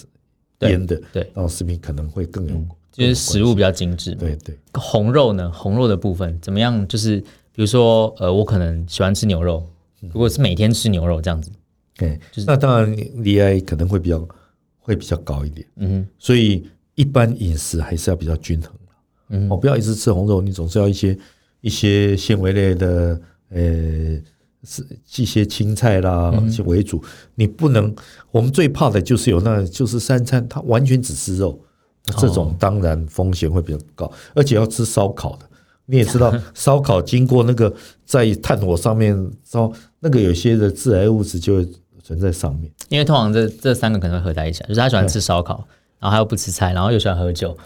[0.69, 2.55] 腌的，对，然后食品可能会更有，
[2.93, 4.15] 就是食物比较精致。
[4.15, 5.51] 对对，红肉呢？
[5.51, 6.87] 红肉的部分怎么样？
[6.87, 7.23] 就是
[7.55, 9.67] 比如说，呃，我可能喜欢吃牛肉，
[10.01, 11.51] 如果是每天吃牛肉这样子，
[11.97, 14.27] 对，就是那当然罹癌可能会比较
[14.79, 15.67] 会比较高一点。
[15.77, 18.73] 嗯哼，所以一般饮食还是要比较均衡。
[19.29, 21.19] 嗯，哦，不要一直吃红肉，你总是要一些
[21.61, 24.21] 一些纤维类的，呃。
[24.65, 24.87] 是
[25.17, 26.33] 一些青菜啦
[26.65, 27.03] 为主，
[27.35, 27.93] 你不能。
[28.31, 31.61] 我们最怕的就是有那，就是三餐它完全只吃肉，
[32.21, 35.51] 这种当然风险会比较高，而且要吃烧烤的。
[35.87, 37.73] 你也知道， 烧烤经过那个
[38.05, 41.69] 在炭火上面烧，那个有些的致癌物质就会
[42.03, 42.71] 存在上面。
[42.89, 45.67] 因为通常这这三个可能会合在一起，就是他喜欢吃烧烤，
[46.01, 47.57] 然后他又不吃菜，然后又喜欢喝酒。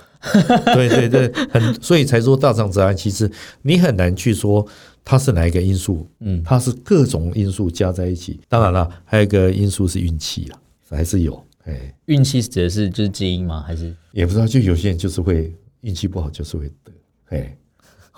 [0.75, 3.31] 对对对，很所以才说大肠直癌，其实
[3.63, 4.67] 你很难去说。
[5.09, 6.05] 它是哪一个因素？
[6.19, 8.41] 嗯，它是各种因素加在一起。
[8.49, 10.59] 当然了，还有一个因素是运气了，
[10.91, 11.41] 还是有。
[11.63, 13.63] 哎，运气指的是就是基因吗？
[13.65, 14.45] 还是也不知道。
[14.45, 16.91] 就有些人就是会运气不好，就是会得。
[17.27, 17.57] 哎，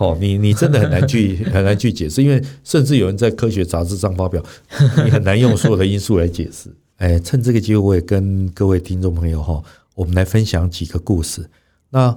[0.00, 4.40] 好，你你真的很难去 很难去解释，因为甚至有人在科学杂志上发表，
[5.04, 6.72] 你很难用所有的因素来解释。
[6.98, 9.60] 哎，趁这个机会，我也跟各位听众朋友哈，
[9.96, 11.50] 我们来分享几个故事。
[11.90, 12.16] 那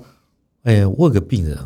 [0.61, 1.57] 哎，我有个病人，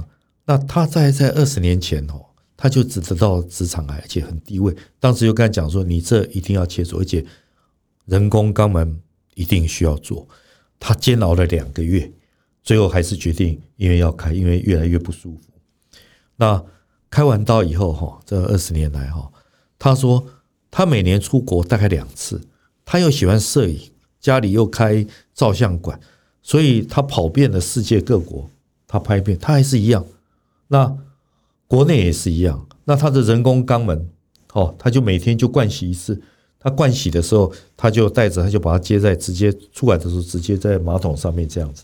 [0.46, 2.22] 那他在在二十年前哦。
[2.58, 4.74] 他就只得到直肠癌，而且很低位。
[4.98, 7.24] 当时就跟他讲说：“你这一定要切除，而且
[8.06, 8.98] 人工肛门
[9.34, 10.26] 一定需要做。”
[10.80, 12.10] 他煎熬了两个月，
[12.64, 15.42] 最后还是决定因为要开，因为越来越不舒服。
[16.38, 16.64] 那
[17.10, 19.32] 开完刀以后，哈，这二十年来，哈，
[19.80, 20.26] 他说
[20.70, 22.42] 他每年出国大概两次，
[22.84, 23.80] 他又喜欢摄影，
[24.20, 26.00] 家里又开照相馆，
[26.42, 28.50] 所以他跑遍了世界各国，
[28.88, 30.06] 他拍片，他还是一样。
[30.68, 30.98] 那。
[31.68, 34.08] 国内也是一样，那他的人工肛门，
[34.54, 36.22] 哦，他就每天就灌洗一次。
[36.60, 41.84] 他灌洗的时候，他就带着，他就把它接在直接出来的时候，直接在马桶上面这样子。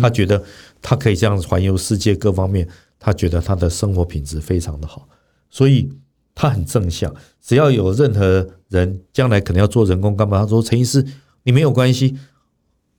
[0.00, 0.42] 他觉得
[0.80, 2.66] 他可以这样环游世界各方面，
[3.00, 5.08] 他觉得他的生活品质非常的好，
[5.48, 5.90] 所以
[6.32, 7.12] 他很正向。
[7.40, 11.04] 只要有任何人将来可能要做人工肛门，他说陈医师，
[11.42, 12.16] 你没有关系，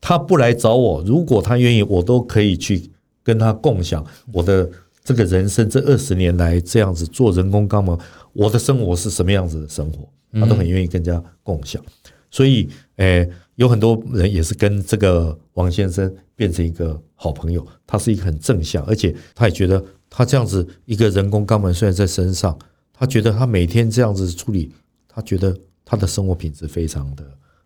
[0.01, 2.91] 他不来找我，如果他愿意，我都可以去
[3.23, 4.69] 跟他共享我的。
[5.03, 7.97] 这个人生这二十年来这样子做人工肛门，
[8.33, 11.83] 我的生活是什么样子的生活，他都很愿意跟人家共享。
[12.29, 17.65] 所以，诶，有很多人也是跟这个王先生变成一个好朋友。
[17.85, 22.57] 他是一个很正向，而且他也觉得他这样子一个人工肛门虽然在身上，
[22.91, 24.71] 他觉得他每天这样子处理，
[25.07, 25.55] 他觉得
[25.85, 27.23] 他的生活品质非常的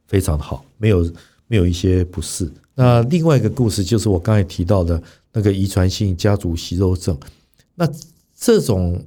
[0.07, 1.09] 非常好，没有
[1.47, 2.51] 没有一些不适。
[2.73, 7.17] 那另外一个故事就是我刚才提到的那个遗传性家族息肉症，
[7.75, 7.89] 那
[8.37, 9.01] 这种。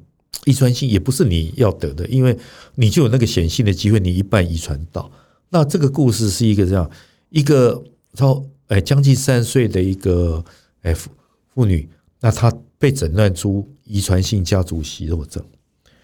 [0.45, 2.39] 遗传性也不是你要得的，因为
[2.77, 5.11] 你就有那个显性的机会，你一半遗传到。
[5.51, 6.89] 那这个故事是一个这样
[7.29, 7.83] 一个
[8.15, 10.43] 超哎将近三十岁的一个
[10.83, 11.11] 哎妇
[11.55, 11.89] 妇女，
[12.21, 15.45] 那她被诊断出遗传性家族息肉症。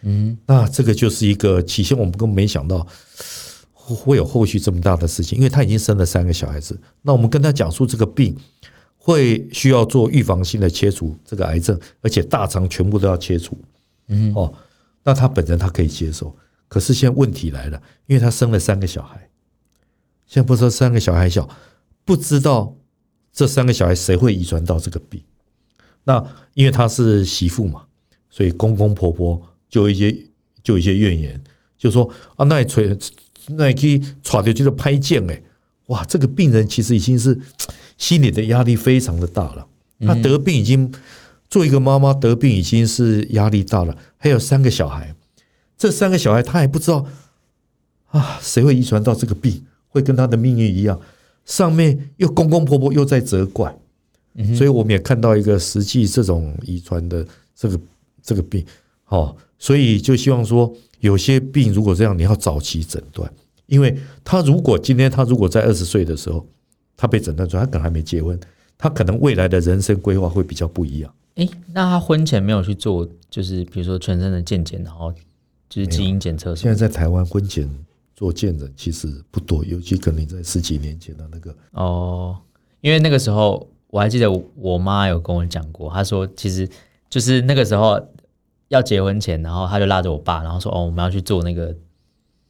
[0.03, 2.87] 嗯，那这个就是一个起先我们根本没想到
[3.73, 6.79] 会有后续这么大的事情，因为她已经生了三个小孩子。
[7.03, 8.37] 那我们跟她讲述这个病
[8.97, 13.57] 会需要做预防性的切除这个癌症，而且大肠全部都要切除。
[14.09, 14.53] 嗯哦，
[15.03, 16.35] 那她本人她可以接受，
[16.69, 19.29] 可是现在问题来了，因为她生了三个小孩，
[20.27, 21.49] 现在不说三个小孩小，
[22.05, 22.77] 不知道
[23.33, 25.23] 这三个小孩谁会遗传到这个病。
[26.05, 27.85] 那因为他是媳妇嘛，
[28.31, 30.15] 所以公公婆婆就一些
[30.63, 31.43] 就一些怨言，
[31.79, 32.97] 就说啊，那吹
[33.49, 35.43] 那可以耍掉就是拍剑哎，
[35.87, 37.41] 哇，这个病人其实已经是
[37.97, 39.67] 心里的压力非常的大了，
[40.01, 40.93] 他得病已经。
[41.51, 45.15] 做一个妈妈得病已经是压力大了，还有三个小孩，
[45.79, 47.07] 这三个小孩他还不知道
[48.09, 51.01] 啊，谁会遗传到这个病，会跟他的命运一样。
[51.45, 53.77] 上面又公公婆婆又在责怪，
[54.57, 57.81] 所以我们也看到一个实际这种遗传的这个
[58.23, 58.65] 这个病，
[59.05, 63.31] 好，所以就希望说，有些病如果这样，你要早期诊断，
[63.67, 66.47] 因为他如果今天他如果在二十岁的时候
[66.97, 68.39] 他被诊断出来，他可能还没结婚，
[68.79, 71.15] 他可能未来的人生规划会比较不一样。
[71.37, 75.13] 哎，那他婚前没有去做，就是比如说全身的健检，然后
[75.69, 76.55] 就是基因检测。
[76.55, 77.69] 现在在台湾婚前
[78.15, 81.55] 做健诊其实不多，尤其可能在十几年前的那个。
[81.73, 82.37] 哦，
[82.81, 86.69] 因为那个时候我还记得我妈有跟我讲过，她说其实
[87.09, 88.01] 就是那个时候
[88.69, 91.75] 要结婚前，然后她就拉着我爸，然后说哦，我们要去做那个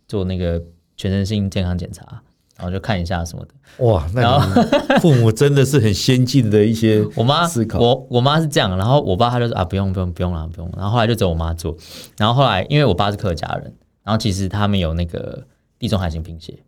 [0.07, 0.62] 做那个
[0.96, 2.22] 全身性健康检查。
[2.57, 4.09] 然后就看一下什么的，哇！
[4.14, 4.38] 那
[5.03, 7.81] 父母真的是很先进的一些 我妈思考。
[7.81, 10.72] 我我妈是这样，然后我爸他就说啊，不用不用不用了不用。
[10.77, 11.77] 然后后来就只有我妈做。
[12.16, 13.74] 然后后来因为我爸是客家人，
[14.05, 15.44] 然后其实他们有那个
[15.85, 16.59] 地中海型贫血，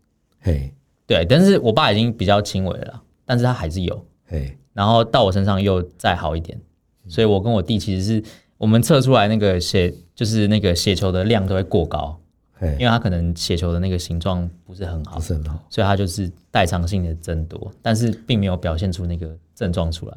[0.40, 0.70] 嘿，
[1.07, 1.24] 对。
[1.24, 4.55] 但是我爸已经比较轻微了，但是他还是有，嘿。
[4.74, 6.61] 然后到我身上又再好一点，
[7.09, 8.22] 所以我跟我弟其实是
[8.59, 12.20] 我们测出来那个血就是那个血球的量都会过高。
[12.61, 20.16] 因为他可能血球的那个形状不是很好，不是很好，所以他就是代偿性的增多，但是并没有表现出那个症状出来。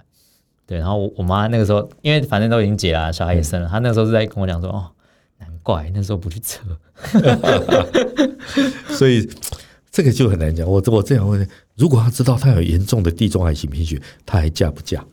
[0.66, 4.99] 对，然后我我妈那个时候，因为反正都已经结了，小孩也生了，她那个时候是在跟我讲说：“哦，难
[5.64, 6.62] 怪那时候不去测。
[8.96, 9.30] ”所以
[9.92, 10.68] 这个就很难讲。
[10.68, 15.06] 我我这样问：如果他知道他有严重的地中海型贫血，他还嫁不嫁？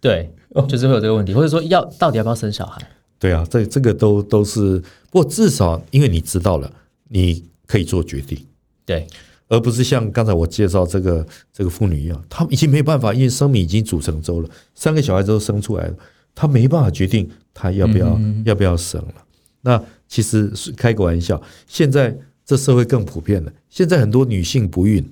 [0.00, 0.30] 对，
[0.68, 2.80] 就是会有这个问题，或者说要到底要不要生小孩？
[3.18, 4.78] 对啊，这这个都都是，
[5.10, 6.70] 不过至少因为你知道了，
[7.08, 8.38] 你可以做决定，
[8.84, 9.06] 对，
[9.48, 15.94] 而不是像刚才我介绍这个这个妇女一样，她已经没办法，因为生米已经煮成粥了，三个小孩都生出来了，
[16.34, 19.23] 她没办法决定她要不要、嗯、要不要生了。
[19.64, 25.04] 那其实是开个玩笑，现在这社会更普遍了，现在很多女性不孕，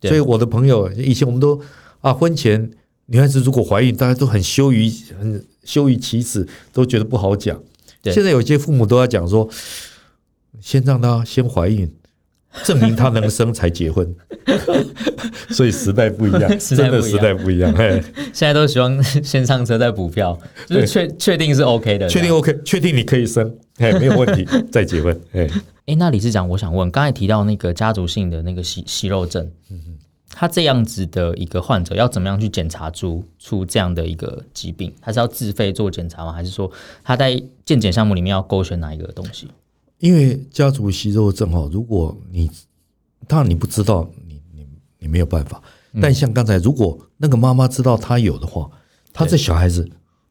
[0.00, 1.60] 所以我的朋友以前我们都
[2.00, 2.70] 啊婚前。
[3.06, 7.60] 女孩子如果怀孕，大家都很羞于、很羞于启齿，都觉得不好讲。
[8.04, 9.46] 现在有些父母都要讲说，
[10.60, 11.92] 先让她先怀孕，
[12.64, 14.14] 证明他能生才结婚。
[15.50, 17.72] 所以 时代不一样，真的时代不一样。
[18.32, 25.18] 现在都希望先上车再补票，就是确确定是 OK 的，确定 OK，确定你可以生，哎，没有问题再结婚。
[25.32, 25.48] 哎，
[25.86, 29.78] 哎，那理事长，我想问，刚才提到那个家族性的那个息息肉症，嗯
[30.34, 34.90] 他这样子的一个患者要怎么样去检查出出这样的一个疾病？
[34.98, 36.32] 他是要自费做检查吗？
[36.32, 36.70] 还是说
[37.04, 39.46] 他在健检项目里面要勾选哪一个东西？
[40.02, 42.50] 因为家族息肉症哈，如果你
[43.28, 44.66] 当然你不知道，你你
[44.98, 45.62] 你没有办法。
[46.00, 48.68] 但像刚才，如果那个妈妈知道他有的话，
[49.12, 49.88] 他这小孩子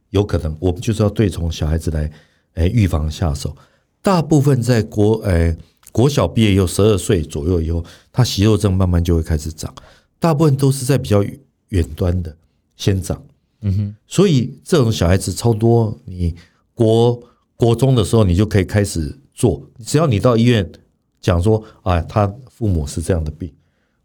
[0.10, 2.12] 有可能，我们就是要对从小孩子来
[2.56, 3.56] 诶预防下手。
[4.02, 5.58] 大部分在国诶。
[5.94, 9.74] 国小毕业以后，十二岁左右以后，他息肉症慢慢就会开始长，
[10.20, 11.22] 大部分都是在比较
[11.68, 12.34] 远端的
[12.78, 13.22] 先长，
[13.60, 16.34] 嗯哼，所以这种小孩子超多，你
[16.74, 17.22] 国
[17.58, 20.72] 国中的时候你就可以开始做，只要你到医院
[21.20, 23.52] 讲说啊，他父母是这样的病，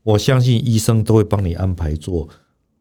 [0.02, 2.26] 我相信医生都会帮你安排做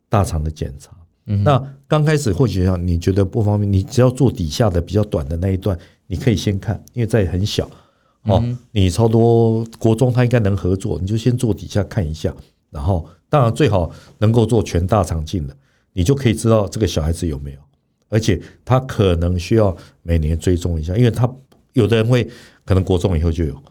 [0.08, 0.91] 大肠的检查。
[1.26, 5.78] 嗯，那刚开始或许让你觉得不方便，你只要做底下的比较短的那一段，
[6.08, 7.70] 你可以先看，因为在很小。
[8.24, 8.41] 哦，
[8.72, 12.34] 你超多国中他应该能合作，你就先做底下看一下，
[12.72, 15.53] 然后当然最好能够做全大肠镜的，
[15.91, 17.60] 你就可以知道这个小孩子有没有，
[18.08, 21.30] 而且他可能需要每年追踪一下，因为他
[21.76, 22.28] 有的人会
[22.65, 23.63] 可能国中以后就有，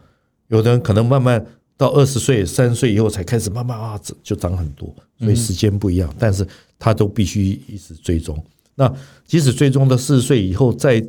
[0.47, 1.45] 有的人可能慢慢
[1.77, 6.47] 到二十岁、三十岁以后才开始慢慢啊就长很多，所以时间不一样，但是
[6.79, 8.41] 他都必须一直追踪。
[8.75, 8.91] 那
[9.25, 11.05] 即使追踪到四十岁以后，在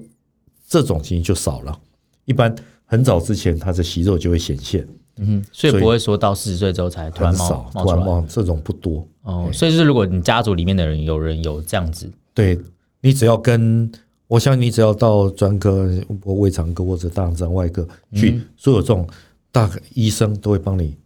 [0.68, 1.78] 这种情形就少了。
[2.24, 2.52] 一般
[2.84, 4.86] 很早之前，他的息肉就会显现。
[5.18, 7.84] 嗯，所以不会说到四十岁之后才突然冒冒出来。
[7.84, 9.48] 突然冒这种不多哦。
[9.52, 12.58] 所以就是如果你家族里面的人有人有这样子，对，
[13.00, 13.90] 你只要跟，
[14.28, 15.88] 我想你只要到专科，
[16.24, 19.08] 胃肠科或者大肠外科去，所有这种
[19.50, 20.96] 大医生都会帮你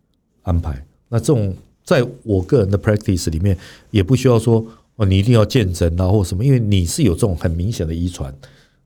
[0.43, 0.85] 安排。
[1.09, 1.55] 那这种
[1.85, 3.57] 在我个人的 practice 里面，
[3.91, 4.65] 也不需要说。
[4.97, 6.45] 哦，你一定要见诊啊，或什么？
[6.45, 8.35] 因为你是有这种很明显的遗传，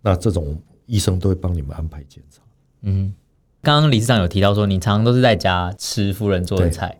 [0.00, 0.56] 那这种
[0.86, 2.40] 医生都会帮你们安排检查。
[2.82, 3.12] 嗯，
[3.60, 6.96] 刚刚理事长有提到说，你常常都是在家吃夫人做的菜。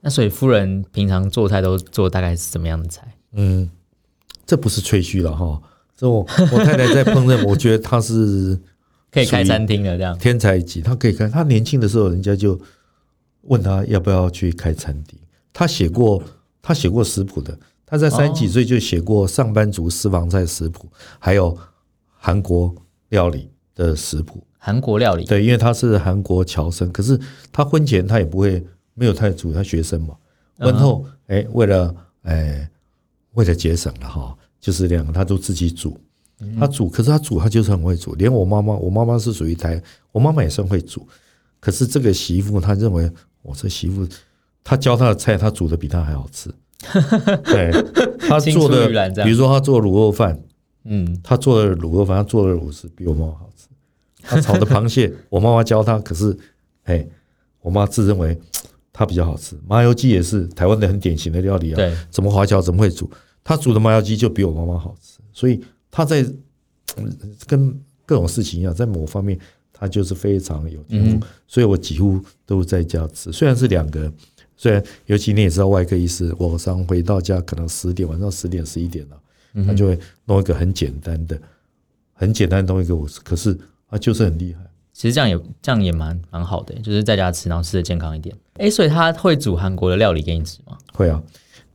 [0.00, 3.06] 那所以夫人平常做菜都做大概是什么样的菜？
[3.34, 3.70] 嗯，
[4.44, 5.62] 这不是吹嘘了哈。
[5.98, 6.20] 这我
[6.52, 8.56] 我太太在烹饪，我觉得她是
[9.10, 10.80] 可以开餐厅的这样天才级。
[10.80, 12.58] 她可以开，她年轻的时候人家就
[13.42, 15.18] 问她要不要去开餐厅。
[15.52, 16.22] 她写过，
[16.62, 17.58] 她写过食谱的。
[17.84, 20.86] 她在三十几岁就写过上班族私房菜食谱，
[21.18, 21.58] 还有
[22.16, 22.72] 韩国
[23.08, 24.44] 料理的食谱。
[24.56, 27.18] 韩国料理对，因为她是韩国侨生，可是
[27.50, 30.14] 她婚前她也不会没有太煮，他学生嘛。
[30.58, 32.68] 婚后哎，为了哎
[33.32, 35.98] 为了节省了哈，就是两个他都自己煮。
[36.58, 38.14] 他煮，可是他煮他就是很会煮。
[38.14, 39.82] 连我妈妈，我妈妈是属于台，
[40.12, 41.04] 我妈妈也算会煮。
[41.58, 43.10] 可是这个媳妇，她认为
[43.42, 44.06] 我这媳妇，
[44.62, 46.48] 她教她的菜，她煮的比她还好吃。
[47.42, 47.72] 对，
[48.20, 48.88] 她做的，
[49.24, 50.40] 比如说她做卤肉饭，
[50.84, 53.66] 嗯，她做的卤肉饭，她做的卤是比我妈妈好吃。
[54.22, 56.38] 她炒的螃蟹， 我妈妈教她，可是，
[56.84, 57.04] 哎，
[57.60, 58.38] 我妈自认为
[58.92, 59.58] 她比较好吃。
[59.66, 63.10] 麻油鸡也是台湾的很典型的料理啊，对，怎么华侨怎么会煮，
[63.48, 65.18] 他煮的麻油鸡就比我妈妈好吃。
[65.32, 66.22] 所以他在
[67.46, 69.38] 跟各种事情一样，在某方面
[69.72, 71.26] 他就是非常有天赋。
[71.46, 74.12] 所以我几乎都在家吃，虽然是两个。
[74.60, 81.40] 虽然，尤其你也知道，外科医师晚上回到家可能十点，晚上十点十一点了，他就会弄一个很简单的、
[82.12, 83.20] 很简单的东西给我吃。
[83.20, 83.56] 可是
[83.88, 84.60] 他就是很厉害。
[84.92, 88.34] 其实这样也这样也蛮蛮好的，就是在家吃，然后吃的健康一点。
[88.54, 90.76] 哎，所以他会煮韩国的料理给你吃吗？
[90.92, 91.22] 会啊，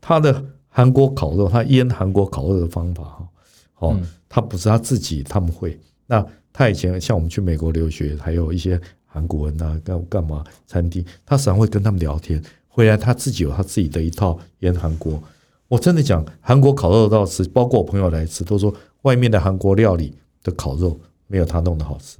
[0.01, 0.43] 他的
[0.75, 3.29] 韩国烤肉，他腌韩国烤肉的方法哈，
[3.77, 5.79] 哦，他不是他自己，他们会。
[6.07, 12.41] 那他以前像我们去美国留学，还有一些韩国人啊，干干嘛餐厅，他时常会跟他们聊天。
[12.67, 15.21] 回来他自己有他自己的一套腌韩国，
[15.67, 22.17] 我真的讲韩国烤肉到吃，包括我朋友来吃都说外面的韩国料理的烤肉没有他弄的好吃，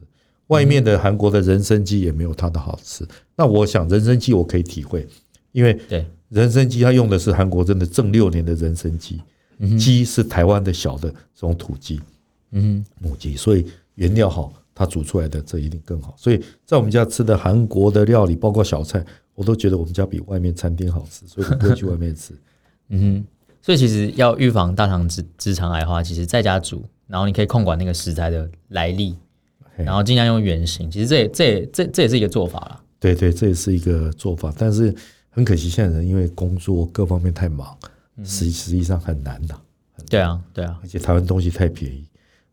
[0.48, 3.04] 外面的韩国的人参鸡也没有他的好吃。
[3.36, 5.08] 那我想人参鸡我可以体会，
[5.54, 9.22] 因为对人参鸡它用的是韩国真的正六年的人参鸡，
[9.78, 12.02] 鸡是台湾的小的这种土鸡，
[12.52, 13.66] 嗯，母鸡，所以
[13.96, 16.14] 原料好，它煮出来的这一定更好。
[16.18, 19.06] 所以在我们家吃的韩国的料理，包括小菜。
[19.36, 22.36] 我都觉得我们家比外面餐厅好吃，所以我不会去外面吃。
[22.90, 23.26] 嗯哼，
[23.64, 29.16] 所以其实要预防大肠直直肠癌的话，其实在家煮，然后你可以控管那个食材的来历，
[29.76, 30.92] 然后尽量用原形。
[30.92, 32.80] 其实这也这也这这也是一个做法啦。
[33.00, 34.94] 对对，这也是一个做法，但是
[35.34, 37.78] 很可惜，现在人因为工作各方面太忙，
[38.24, 39.56] 实实际上很难的。
[40.10, 42.06] 对啊，对啊，而且台湾东西太便宜，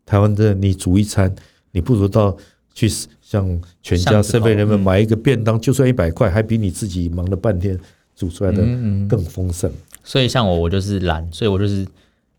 [0.04, 1.32] 台湾的你煮一餐，
[1.70, 2.36] 你不如到
[2.74, 2.90] 去。
[3.30, 7.78] 像全家、身边人们买一个便当，就算一百块，还比你自己忙了半天
[8.16, 8.60] 煮出来的
[9.08, 9.70] 更丰盛。
[10.02, 11.86] 所以像我，我就是懒，所以我就是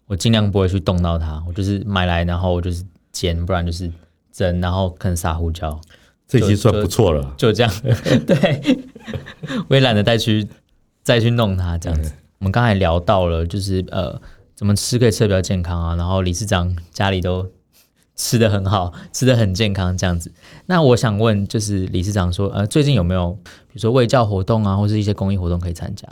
[0.05, 2.83] 我尽量不会去动到它，我就是买来，然后我就是
[3.13, 3.89] 煎，不然就是
[4.33, 5.79] 蒸，然后可能撒胡椒，
[6.31, 7.33] 这已经算不错了。
[7.37, 7.73] 就这样，
[8.25, 8.79] 对，
[9.67, 10.47] 我也懒得再去
[11.03, 12.13] 再去弄它这样子。
[12.39, 14.21] 我们刚才聊到了，就是呃，
[14.55, 17.51] 怎么吃可以吃的比较健康啊，然后理事长家里都。
[18.13, 20.31] 吃的很好， 吃的很健康，这样子。
[20.67, 26.07] 那我想问，就是理事长说，呃，最近有没有比如说卫教活动啊，或是一些公益活动可以参加？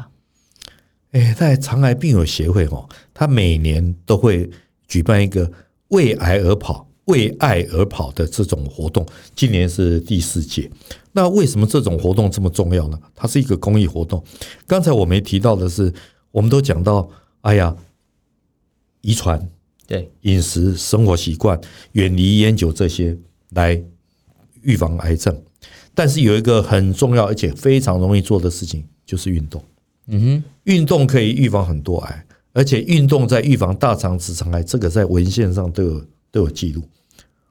[1.12, 4.50] 哎，在肠癌病友协会哦，他每年都会
[4.88, 5.52] 举办一个
[5.90, 9.06] 为癌而跑、为爱而跑的这种活动，
[9.36, 10.72] 今年是第四届。
[11.12, 13.00] 那为什么这种活动这么重要呢？
[13.14, 14.24] 它是一个公益活动。
[14.66, 15.94] 刚才我没提到的是，
[16.32, 17.10] 我们都讲到，
[17.42, 17.76] 哎呀，
[19.02, 19.50] 遗传。
[19.88, 21.60] 对饮食、生活习惯、
[21.94, 23.18] 远离烟酒这些
[23.56, 23.84] 来
[24.62, 25.36] 预防癌症，
[25.96, 29.64] 但是有一个很重要而且非常容易做的事情，就是运动。
[30.06, 36.84] 嗯哼，运动可以预防很多癌，而且运动在预防大肠直肠癌，这个在文献上都有都有记录。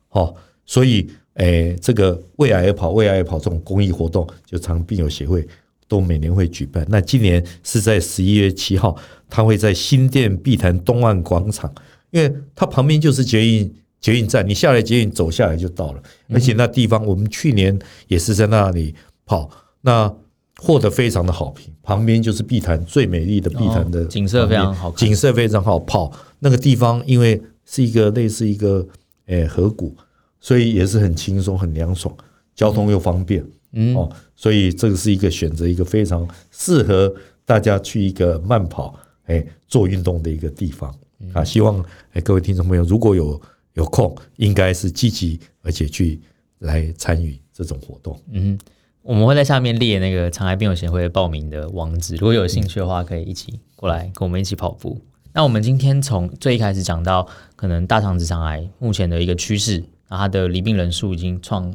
[0.09, 0.35] 好，
[0.65, 5.47] 所以哎，这个为爱而跑，为爱而跑这种公益活动，就长病友协会
[5.87, 6.85] 都每年会举办。
[6.89, 8.97] 那今年是在十一月七号，
[9.29, 11.73] 他会在新店碧潭东岸广场，
[12.11, 16.03] 因为它旁边就是捷运捷运站，你下来捷运走下来就到了。
[16.31, 17.79] 而且那地方我们去年
[18.09, 18.95] 也是在那里
[19.25, 19.49] 跑，
[19.83, 20.13] 那
[20.57, 21.73] 获得非常的好评。
[21.83, 25.79] 旁边就是碧潭最美丽的碧潭的景色非常好，景色非常好。
[25.79, 28.87] 跑那个地方，因为是一个类似一个
[29.29, 29.97] 诶河谷。
[30.41, 32.17] 所以也是很轻松、很凉爽，
[32.55, 37.13] 交通又方便，嗯哦，所以这个是一个选择，一个非常适合
[37.45, 40.95] 大家去一个慢跑、哎做运动的一个地方
[41.33, 41.43] 啊。
[41.43, 43.41] 希望哎各位听众朋友，如果有
[43.73, 46.21] 有空，应该是积极而且去
[46.61, 48.17] 来参与这种活动。
[48.31, 48.57] 嗯，
[49.03, 55.01] 我们会在下面列那个长癌病友协会报名的网址，如果有兴趣的话，可以一起过来跟我们一起跑步。
[55.33, 59.85] 那我们今天从最一开始讲到可能大肠直肠癌目前的一个趋势。
[60.09, 61.73] 那它的离病人数已经创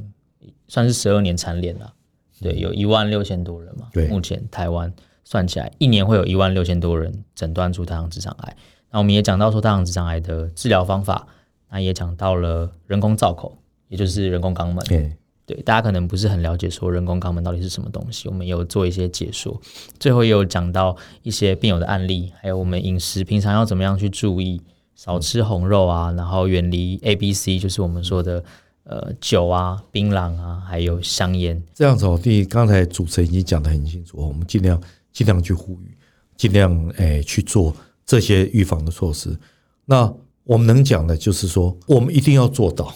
[0.68, 1.94] 算是十二年蝉联了，
[2.42, 3.88] 对，有一万六千多人嘛。
[3.94, 4.92] 对，目前台湾
[5.24, 8.58] 算起来，一年会有一万六千多人诊断出大肠直肠癌。
[8.90, 11.28] 那我们也讲到说大肠直肠癌的治疗方法，
[11.70, 13.56] 那也讲到了人工造口，
[13.88, 14.84] 也就是人工肛门。
[14.86, 19.60] 对，对，大家可能不是很了解说人工肛门到底是什么东西，我们有做一些解说。
[20.00, 24.62] 最后也有讲到一些病友的案例，还有我们饮食平常要怎么样去注意。
[24.96, 28.42] 少吃红肉啊，然后远离 A、B、C，就是我们说的
[28.84, 31.62] 呃酒啊、槟榔啊，还有香烟。
[31.74, 34.80] 这样子哦，第，刚才主持人已经讲得很清楚，我们尽量
[35.12, 35.98] 尽量去呼吁，
[36.38, 37.76] 尽量哎去做
[38.06, 39.36] 这些预防的措施。
[39.84, 40.14] 那
[40.46, 42.96] 我们能讲的就是说，我们一定要做到，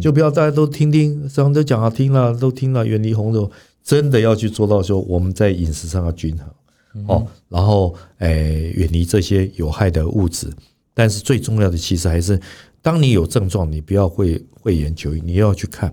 [0.00, 3.50] 就不要大家都听听，上都讲啊听了，都听了，远离红肉，
[3.82, 10.52] 真的要去做到说我们在饮食上要均衡哦，然后诶远离这些有害的物质。
[10.92, 12.40] 但是最重要的，其实还是，
[12.80, 15.92] 当你有症状，你不要讳讳言求医，你要去看。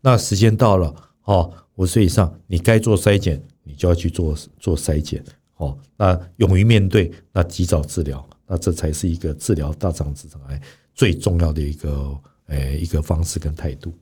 [0.00, 5.22] 那时间到了，哦，五十岁以上，你该做筛检，你就要去做做筛检，
[5.58, 10.60] 哦，那勇于面对，那及早治疗，那这才是一个治疗大肠直肠癌
[10.96, 12.12] 最重要的一个
[12.50, 13.92] 诶一个方式跟态度。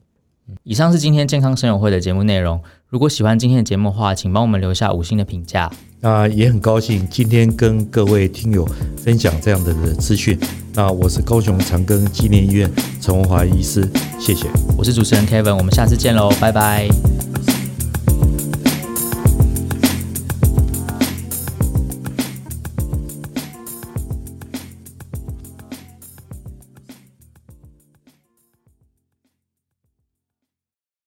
[0.63, 2.59] 以上是今天健康生友会的节目内容。
[2.87, 5.71] 如果喜欢今天的节目的话，请帮我们留下五星的评价。
[6.01, 10.39] 那也很高兴今天跟各位听友分享这样的资讯。
[10.73, 13.87] 那我是高雄长庚纪念医院陈文华医师，
[14.19, 14.47] 谢谢。
[14.75, 16.87] 我是主持人 Kevin，我们下次见喽，拜拜。